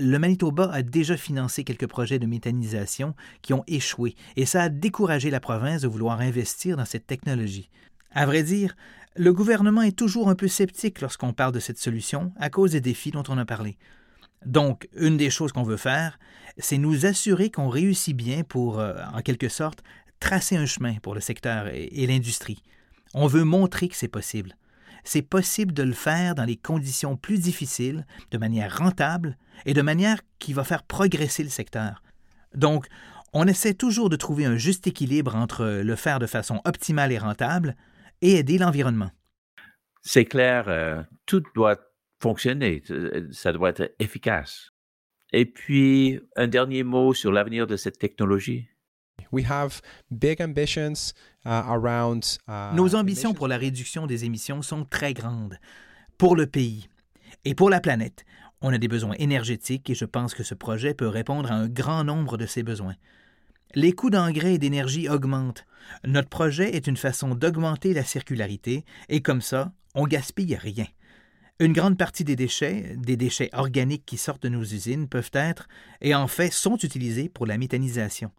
Le 0.00 0.16
Manitoba 0.20 0.70
a 0.72 0.82
déjà 0.82 1.16
financé 1.16 1.64
quelques 1.64 1.88
projets 1.88 2.20
de 2.20 2.26
méthanisation 2.26 3.16
qui 3.42 3.52
ont 3.52 3.64
échoué, 3.66 4.14
et 4.36 4.46
ça 4.46 4.62
a 4.62 4.68
découragé 4.68 5.28
la 5.30 5.40
province 5.40 5.82
de 5.82 5.88
vouloir 5.88 6.20
investir 6.20 6.76
dans 6.76 6.84
cette 6.84 7.08
technologie. 7.08 7.68
À 8.12 8.26
vrai 8.26 8.44
dire, 8.44 8.76
le 9.16 9.32
gouvernement 9.32 9.82
est 9.82 9.98
toujours 9.98 10.28
un 10.28 10.36
peu 10.36 10.46
sceptique 10.46 11.00
lorsqu'on 11.00 11.32
parle 11.32 11.52
de 11.52 11.58
cette 11.58 11.78
solution 11.78 12.32
à 12.36 12.48
cause 12.48 12.70
des 12.70 12.80
défis 12.80 13.10
dont 13.10 13.24
on 13.28 13.38
a 13.38 13.44
parlé. 13.44 13.76
Donc, 14.44 14.88
une 14.96 15.16
des 15.16 15.30
choses 15.30 15.52
qu'on 15.52 15.62
veut 15.62 15.76
faire, 15.76 16.18
c'est 16.58 16.78
nous 16.78 17.06
assurer 17.06 17.50
qu'on 17.50 17.68
réussit 17.68 18.16
bien 18.16 18.42
pour, 18.42 18.78
euh, 18.78 18.94
en 19.12 19.22
quelque 19.22 19.48
sorte, 19.48 19.82
tracer 20.20 20.56
un 20.56 20.66
chemin 20.66 20.94
pour 21.02 21.14
le 21.14 21.20
secteur 21.20 21.68
et, 21.68 22.06
l'industrie. 22.06 22.62
On 23.14 23.26
veut 23.26 23.44
montrer 23.44 23.88
que 23.88 23.96
c'est 23.96 24.08
possible. 24.08 24.56
C'est 25.04 25.22
possible 25.22 25.72
de 25.72 25.82
le 25.82 25.92
faire 25.92 26.34
dans 26.34 26.44
les 26.44 26.56
conditions 26.56 27.16
plus 27.16 27.38
difficiles, 27.38 28.04
de 28.30 28.38
manière 28.38 28.76
rentable 28.76 29.38
et 29.64 29.74
de 29.74 29.82
manière 29.82 30.20
qui 30.38 30.52
va 30.52 30.64
faire 30.64 30.82
progresser 30.82 31.42
le 31.42 31.48
secteur. 31.48 32.02
Donc, 32.54 32.86
on 33.32 33.46
essaie 33.46 33.74
toujours 33.74 34.10
de 34.10 34.16
trouver 34.16 34.44
un 34.44 34.56
juste 34.56 34.86
équilibre 34.86 35.36
entre 35.36 35.82
le 35.82 35.96
faire 35.96 36.18
de 36.18 36.26
façon 36.26 36.60
optimale 36.64 37.12
et 37.12 37.18
rentable 37.18 37.76
et 38.20 38.36
aider 38.36 38.58
l'environnement. 38.58 39.10
C'est 40.02 40.24
clair, 40.24 40.64
euh, 40.68 41.02
tout 41.26 41.42
doit 41.54 41.76
fonctionner, 42.20 42.82
ça 43.30 43.52
doit 43.52 43.70
être 43.70 43.94
efficace. 43.98 44.72
Et 45.32 45.44
puis, 45.44 46.20
un 46.36 46.48
dernier 46.48 46.82
mot 46.82 47.12
sur 47.12 47.32
l'avenir 47.32 47.66
de 47.66 47.76
cette 47.76 47.98
technologie. 47.98 48.68
We 49.30 49.44
have 49.50 49.82
big 50.10 50.40
ambitions, 50.40 51.12
uh, 51.44 51.48
around, 51.48 52.24
uh, 52.48 52.74
Nos 52.74 52.94
ambitions 52.94 53.34
pour 53.34 53.46
la 53.46 53.58
réduction 53.58 54.06
des 54.06 54.24
émissions 54.24 54.62
sont 54.62 54.84
très 54.84 55.12
grandes 55.12 55.58
pour 56.16 56.34
le 56.34 56.46
pays 56.46 56.88
et 57.44 57.54
pour 57.54 57.68
la 57.68 57.80
planète. 57.80 58.24
On 58.62 58.72
a 58.72 58.78
des 58.78 58.88
besoins 58.88 59.14
énergétiques 59.18 59.90
et 59.90 59.94
je 59.94 60.04
pense 60.04 60.34
que 60.34 60.42
ce 60.42 60.54
projet 60.54 60.94
peut 60.94 61.08
répondre 61.08 61.52
à 61.52 61.54
un 61.54 61.68
grand 61.68 62.04
nombre 62.04 62.36
de 62.36 62.46
ces 62.46 62.62
besoins. 62.62 62.96
Les 63.74 63.92
coûts 63.92 64.10
d'engrais 64.10 64.54
et 64.54 64.58
d'énergie 64.58 65.08
augmentent. 65.08 65.66
Notre 66.04 66.28
projet 66.28 66.74
est 66.74 66.86
une 66.86 66.96
façon 66.96 67.34
d'augmenter 67.34 67.92
la 67.92 68.04
circularité 68.04 68.84
et 69.08 69.20
comme 69.20 69.42
ça, 69.42 69.72
on 69.94 70.06
gaspille 70.06 70.56
rien. 70.56 70.86
Une 71.60 71.72
grande 71.72 71.98
partie 71.98 72.22
des 72.22 72.36
déchets, 72.36 72.94
des 72.96 73.16
déchets 73.16 73.50
organiques 73.52 74.06
qui 74.06 74.16
sortent 74.16 74.44
de 74.44 74.48
nos 74.48 74.62
usines, 74.62 75.08
peuvent 75.08 75.32
être, 75.32 75.66
et 76.00 76.14
en 76.14 76.28
fait 76.28 76.52
sont 76.52 76.76
utilisés 76.76 77.28
pour 77.28 77.46
la 77.46 77.58
méthanisation. 77.58 78.30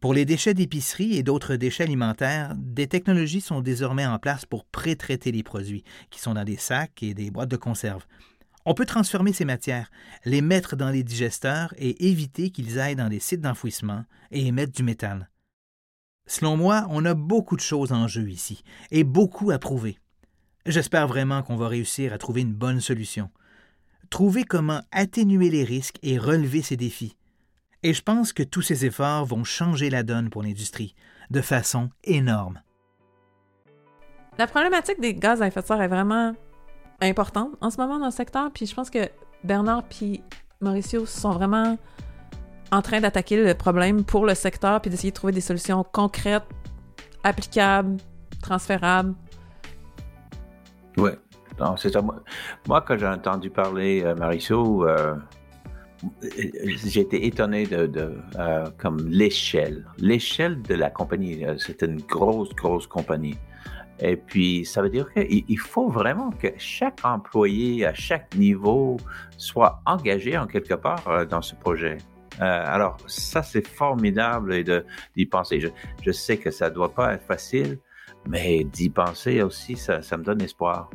Pour 0.00 0.14
les 0.14 0.24
déchets 0.24 0.54
d'épicerie 0.54 1.16
et 1.16 1.24
d'autres 1.24 1.56
déchets 1.56 1.82
alimentaires, 1.82 2.54
des 2.56 2.86
technologies 2.86 3.40
sont 3.40 3.62
désormais 3.62 4.06
en 4.06 4.20
place 4.20 4.46
pour 4.46 4.64
pré-traiter 4.64 5.32
les 5.32 5.42
produits, 5.42 5.82
qui 6.10 6.20
sont 6.20 6.34
dans 6.34 6.44
des 6.44 6.56
sacs 6.56 7.02
et 7.02 7.14
des 7.14 7.32
boîtes 7.32 7.50
de 7.50 7.56
conserve. 7.56 8.06
On 8.64 8.74
peut 8.74 8.86
transformer 8.86 9.32
ces 9.32 9.44
matières, 9.44 9.90
les 10.24 10.40
mettre 10.40 10.76
dans 10.76 10.90
les 10.90 11.02
digesteurs 11.02 11.74
et 11.78 12.08
éviter 12.08 12.50
qu'ils 12.50 12.78
aillent 12.78 12.94
dans 12.94 13.08
des 13.08 13.18
sites 13.18 13.40
d'enfouissement 13.40 14.04
et 14.30 14.46
émettent 14.46 14.76
du 14.76 14.84
méthane. 14.84 15.28
Selon 16.28 16.56
moi, 16.56 16.86
on 16.90 17.04
a 17.06 17.14
beaucoup 17.14 17.56
de 17.56 17.60
choses 17.60 17.90
en 17.90 18.06
jeu 18.06 18.30
ici 18.30 18.62
et 18.92 19.02
beaucoup 19.02 19.50
à 19.50 19.58
prouver. 19.58 19.98
J'espère 20.64 21.08
vraiment 21.08 21.42
qu'on 21.42 21.56
va 21.56 21.66
réussir 21.66 22.12
à 22.12 22.18
trouver 22.18 22.42
une 22.42 22.52
bonne 22.52 22.80
solution. 22.80 23.30
Trouver 24.10 24.44
comment 24.44 24.80
atténuer 24.92 25.50
les 25.50 25.64
risques 25.64 25.98
et 26.02 26.18
relever 26.18 26.62
ces 26.62 26.76
défis. 26.76 27.16
Et 27.82 27.94
je 27.94 28.02
pense 28.02 28.32
que 28.32 28.44
tous 28.44 28.62
ces 28.62 28.86
efforts 28.86 29.24
vont 29.24 29.42
changer 29.42 29.90
la 29.90 30.04
donne 30.04 30.30
pour 30.30 30.44
l'industrie 30.44 30.94
de 31.30 31.40
façon 31.40 31.90
énorme. 32.04 32.60
La 34.38 34.46
problématique 34.46 35.00
des 35.00 35.14
gaz 35.14 35.42
à 35.42 35.48
effet 35.48 35.62
de 35.62 35.66
serre 35.66 35.82
est 35.82 35.88
vraiment 35.88 36.32
importante 37.00 37.50
en 37.60 37.70
ce 37.70 37.78
moment 37.78 37.98
dans 37.98 38.06
le 38.06 38.12
secteur, 38.12 38.52
puis 38.52 38.66
je 38.66 38.74
pense 38.74 38.88
que 38.88 39.10
Bernard 39.42 39.82
puis 39.88 40.22
Mauricio 40.60 41.06
sont 41.06 41.32
vraiment 41.32 41.76
en 42.70 42.82
train 42.82 43.00
d'attaquer 43.00 43.42
le 43.42 43.54
problème 43.54 44.04
pour 44.04 44.26
le 44.26 44.36
secteur 44.36 44.80
puis 44.80 44.90
d'essayer 44.90 45.10
de 45.10 45.16
trouver 45.16 45.32
des 45.32 45.40
solutions 45.40 45.82
concrètes, 45.82 46.46
applicables, 47.24 47.96
transférables 48.40 49.14
oui, 50.96 51.10
c'est 51.76 51.90
ça. 51.90 52.02
Moi, 52.02 52.84
quand 52.86 52.98
j'ai 52.98 53.06
entendu 53.06 53.50
parler 53.50 54.02
euh, 54.04 54.14
Marisol, 54.14 54.88
euh, 54.88 55.14
j'ai 56.84 57.00
été 57.00 57.26
étonné 57.26 57.66
de, 57.66 58.18
euh, 58.38 58.66
comme 58.78 58.98
l'échelle. 59.08 59.86
L'échelle 59.98 60.60
de 60.62 60.74
la 60.74 60.90
compagnie, 60.90 61.44
c'est 61.58 61.82
une 61.82 62.00
grosse, 62.00 62.54
grosse 62.54 62.86
compagnie. 62.86 63.38
Et 64.00 64.16
puis, 64.16 64.64
ça 64.64 64.82
veut 64.82 64.90
dire 64.90 65.12
qu'il 65.12 65.58
faut 65.58 65.88
vraiment 65.88 66.30
que 66.30 66.48
chaque 66.58 66.98
employé 67.04 67.86
à 67.86 67.94
chaque 67.94 68.34
niveau 68.34 68.96
soit 69.36 69.80
engagé 69.86 70.36
en 70.36 70.46
quelque 70.46 70.74
part 70.74 71.26
dans 71.28 71.42
ce 71.42 71.54
projet. 71.54 71.98
alors, 72.40 72.96
ça, 73.06 73.44
c'est 73.44 73.64
formidable 73.64 74.64
d'y 75.14 75.26
penser. 75.26 75.60
Je, 75.60 75.68
je, 76.02 76.10
sais 76.10 76.36
que 76.36 76.50
ça 76.50 76.68
ne 76.68 76.74
doit 76.74 76.92
pas 76.92 77.14
être 77.14 77.24
facile, 77.26 77.78
mais 78.28 78.64
d'y 78.64 78.90
penser 78.90 79.42
aussi, 79.42 79.76
ça, 79.76 80.00
me 80.16 80.24
donne 80.24 80.42
espoir. 80.42 80.90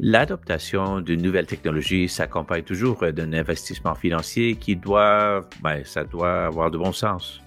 L'adoption 0.00 1.00
d'une 1.00 1.22
nouvelle 1.22 1.46
technologie 1.46 2.08
s'accompagne 2.08 2.64
toujours 2.64 3.04
d'un 3.12 3.32
investissement 3.32 3.94
financier 3.94 4.56
qui 4.56 4.74
doit, 4.74 5.48
ben, 5.62 5.84
ça 5.84 6.04
doit 6.04 6.46
avoir 6.46 6.70
de 6.70 6.78
bon 6.78 6.92
sens. 6.92 7.40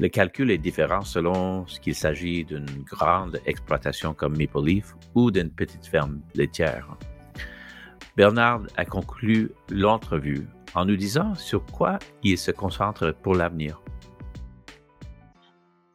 Le 0.00 0.08
calcul 0.08 0.50
est 0.50 0.58
différent 0.58 1.02
selon 1.02 1.64
qu'il 1.82 1.94
s'agit 1.94 2.44
d'une 2.44 2.84
grande 2.84 3.40
exploitation 3.46 4.14
comme 4.14 4.36
Maple 4.38 4.64
Leaf 4.64 4.94
ou 5.14 5.30
d'une 5.30 5.50
petite 5.50 5.86
ferme 5.86 6.20
laitière. 6.34 6.96
Bernard 8.16 8.62
a 8.76 8.84
conclu 8.84 9.50
l'entrevue 9.70 10.46
en 10.74 10.84
nous 10.84 10.96
disant 10.96 11.34
sur 11.34 11.64
quoi 11.66 11.98
il 12.22 12.38
se 12.38 12.50
concentre 12.50 13.12
pour 13.12 13.34
l'avenir. 13.34 13.80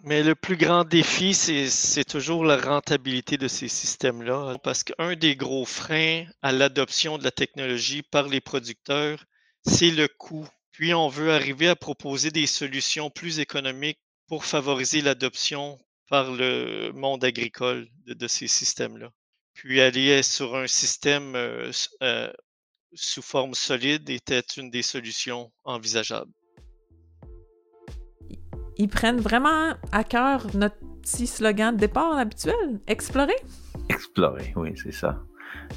Mais 0.05 0.21
le 0.21 0.35
plus 0.35 0.57
grand 0.57 0.83
défi, 0.83 1.33
c'est 1.33 2.03
toujours 2.03 2.43
la 2.43 2.57
rentabilité 2.57 3.37
de 3.37 3.47
ces 3.47 3.69
systèmes-là, 3.69 4.57
parce 4.61 4.83
qu'un 4.83 5.15
des 5.15 5.37
gros 5.37 5.63
freins 5.63 6.25
à 6.41 6.51
l'adoption 6.51 7.17
de 7.17 7.23
la 7.23 7.31
technologie 7.31 8.01
par 8.01 8.27
les 8.27 8.41
producteurs, 8.41 9.23
c'est 9.65 9.91
le 9.91 10.09
coût. 10.09 10.45
Puis 10.71 10.93
on 10.93 11.07
veut 11.07 11.31
arriver 11.31 11.69
à 11.69 11.77
proposer 11.77 12.31
des 12.31 12.47
solutions 12.47 13.09
plus 13.09 13.39
économiques 13.39 14.01
pour 14.27 14.43
favoriser 14.43 15.01
l'adoption 15.01 15.79
par 16.09 16.33
le 16.33 16.91
monde 16.91 17.23
agricole 17.23 17.87
de, 18.05 18.27
ces 18.27 18.47
systèmes-là. 18.49 19.09
Puis 19.53 19.79
aller 19.79 20.21
sur 20.21 20.57
un 20.57 20.67
système 20.67 21.33
euh, 21.37 21.71
euh, 22.01 22.33
sous 22.93 23.21
forme 23.21 23.53
solide 23.53 24.09
était 24.09 24.43
une 24.57 24.69
des 24.69 24.81
solutions 24.81 25.53
envisageables 25.63 26.33
ils 28.77 28.87
prennent 28.87 29.19
vraiment 29.19 29.73
à 29.91 30.03
cœur 30.03 30.47
notre 30.53 30.75
petit 31.01 31.27
slogan 31.27 31.75
de 31.75 31.79
départ 31.79 32.17
habituel, 32.17 32.79
explorer. 32.87 33.35
Explorer, 33.89 34.53
oui, 34.55 34.73
c'est 34.81 34.93
ça. 34.93 35.21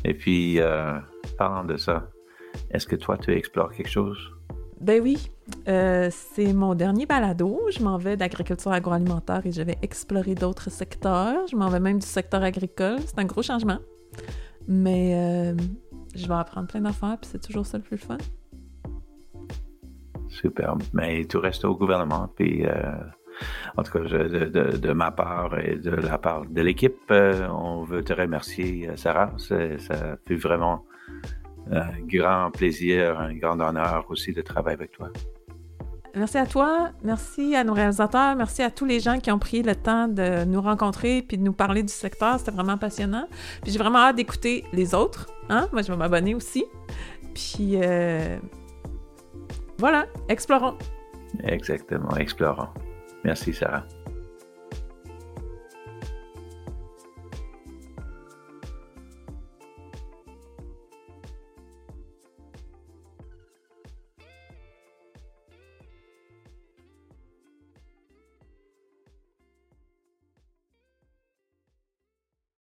Et 0.04 0.14
puis, 0.14 0.61
euh, 0.61 0.98
parlant 1.37 1.64
de 1.64 1.76
ça, 1.76 2.09
est-ce 2.70 2.87
que 2.87 2.96
toi, 2.96 3.18
tu 3.18 3.32
explores 3.32 3.72
quelque 3.72 3.90
chose? 3.90 4.18
Ben 4.80 5.00
oui, 5.02 5.30
euh, 5.68 6.11
c'est 6.11 6.52
mon 6.52 6.74
dernier 6.74 7.06
balado. 7.06 7.61
Je 7.70 7.82
m'en 7.82 7.96
vais 7.96 8.16
d'agriculture 8.16 8.72
agroalimentaire 8.72 9.44
et 9.46 9.52
je 9.52 9.62
vais 9.62 9.78
explorer 9.82 10.35
d'autres 10.35 10.70
secteurs. 10.70 11.46
Je 11.50 11.56
m'en 11.56 11.68
vais 11.68 11.80
même 11.80 11.98
du 11.98 12.06
secteur 12.06 12.42
agricole. 12.42 12.98
C'est 13.06 13.18
un 13.18 13.24
gros 13.24 13.42
changement. 13.42 13.78
Mais 14.68 15.14
euh, 15.14 15.56
je 16.14 16.26
vais 16.26 16.35
apprendre 16.35 16.66
plein 16.66 16.80
d'affaires, 16.80 17.16
puis 17.20 17.30
c'est 17.30 17.40
toujours 17.40 17.64
ça 17.64 17.78
le 17.78 17.85
plus 17.85 17.98
fun. 17.98 18.18
Superbe. 20.37 20.83
Mais 20.92 21.25
tu 21.25 21.38
restes 21.38 21.64
au 21.64 21.75
gouvernement, 21.75 22.29
puis 22.37 22.64
euh, 22.66 22.72
en 23.77 23.83
tout 23.83 23.92
cas, 23.92 24.01
de, 24.01 24.92
ma 24.92 25.11
part 25.11 25.59
et 25.59 25.77
de 25.77 25.90
la 25.90 26.18
part 26.18 26.44
de 26.46 26.62
l'équipe, 26.62 26.99
euh, 27.11 27.46
on 27.49 27.85
veut 27.85 28.03
te 28.03 28.12
remercier, 28.12 28.88
euh, 28.88 28.96
Sarah. 28.96 29.33
Ça 29.38 29.57
fait 30.27 30.37
vraiment 30.37 30.85
un 31.70 32.01
grand 32.07 32.51
plaisir, 32.53 33.18
un 33.18 33.35
grand 33.35 33.61
honneur 33.61 34.05
aussi 34.09 34.33
de 34.33 34.42
travailler 34.42 34.77
avec 34.77 34.92
toi. 34.92 35.09
Merci 36.14 36.38
à 36.38 36.46
toi, 36.46 36.90
merci 37.03 37.55
à 37.55 37.62
nos 37.62 37.75
réalisateurs, 37.75 38.37
merci 38.37 38.62
à 38.62 38.70
tous 38.70 38.87
les 38.87 39.01
gens 39.01 39.18
qui 39.18 39.31
ont 39.31 39.38
pris 39.38 39.62
le 39.62 39.75
temps 39.75 40.09
de 40.09 40.44
nous 40.46 40.62
rencontrer 40.62 41.20
puis 41.20 41.37
de 41.37 41.42
nous 41.42 41.53
parler 41.53 41.83
du 41.83 41.92
secteur. 41.92 42.38
C'était 42.38 42.53
vraiment 42.53 42.79
passionnant. 42.79 43.27
Puis 43.62 43.72
j'ai 43.72 43.79
vraiment 43.79 43.99
hâte 43.99 44.16
d'écouter 44.16 44.64
les 44.72 44.94
autres. 44.94 45.27
Hein? 45.51 45.68
Moi, 45.72 45.83
je 45.83 45.92
vais 45.92 45.99
m'abonner 45.99 46.35
aussi. 46.35 46.64
Puis 47.35 47.77
voilà, 49.78 50.06
explorons. 50.28 50.76
Exactement, 51.44 52.16
explorons. 52.16 52.68
Merci 53.24 53.52
Sarah. 53.52 53.84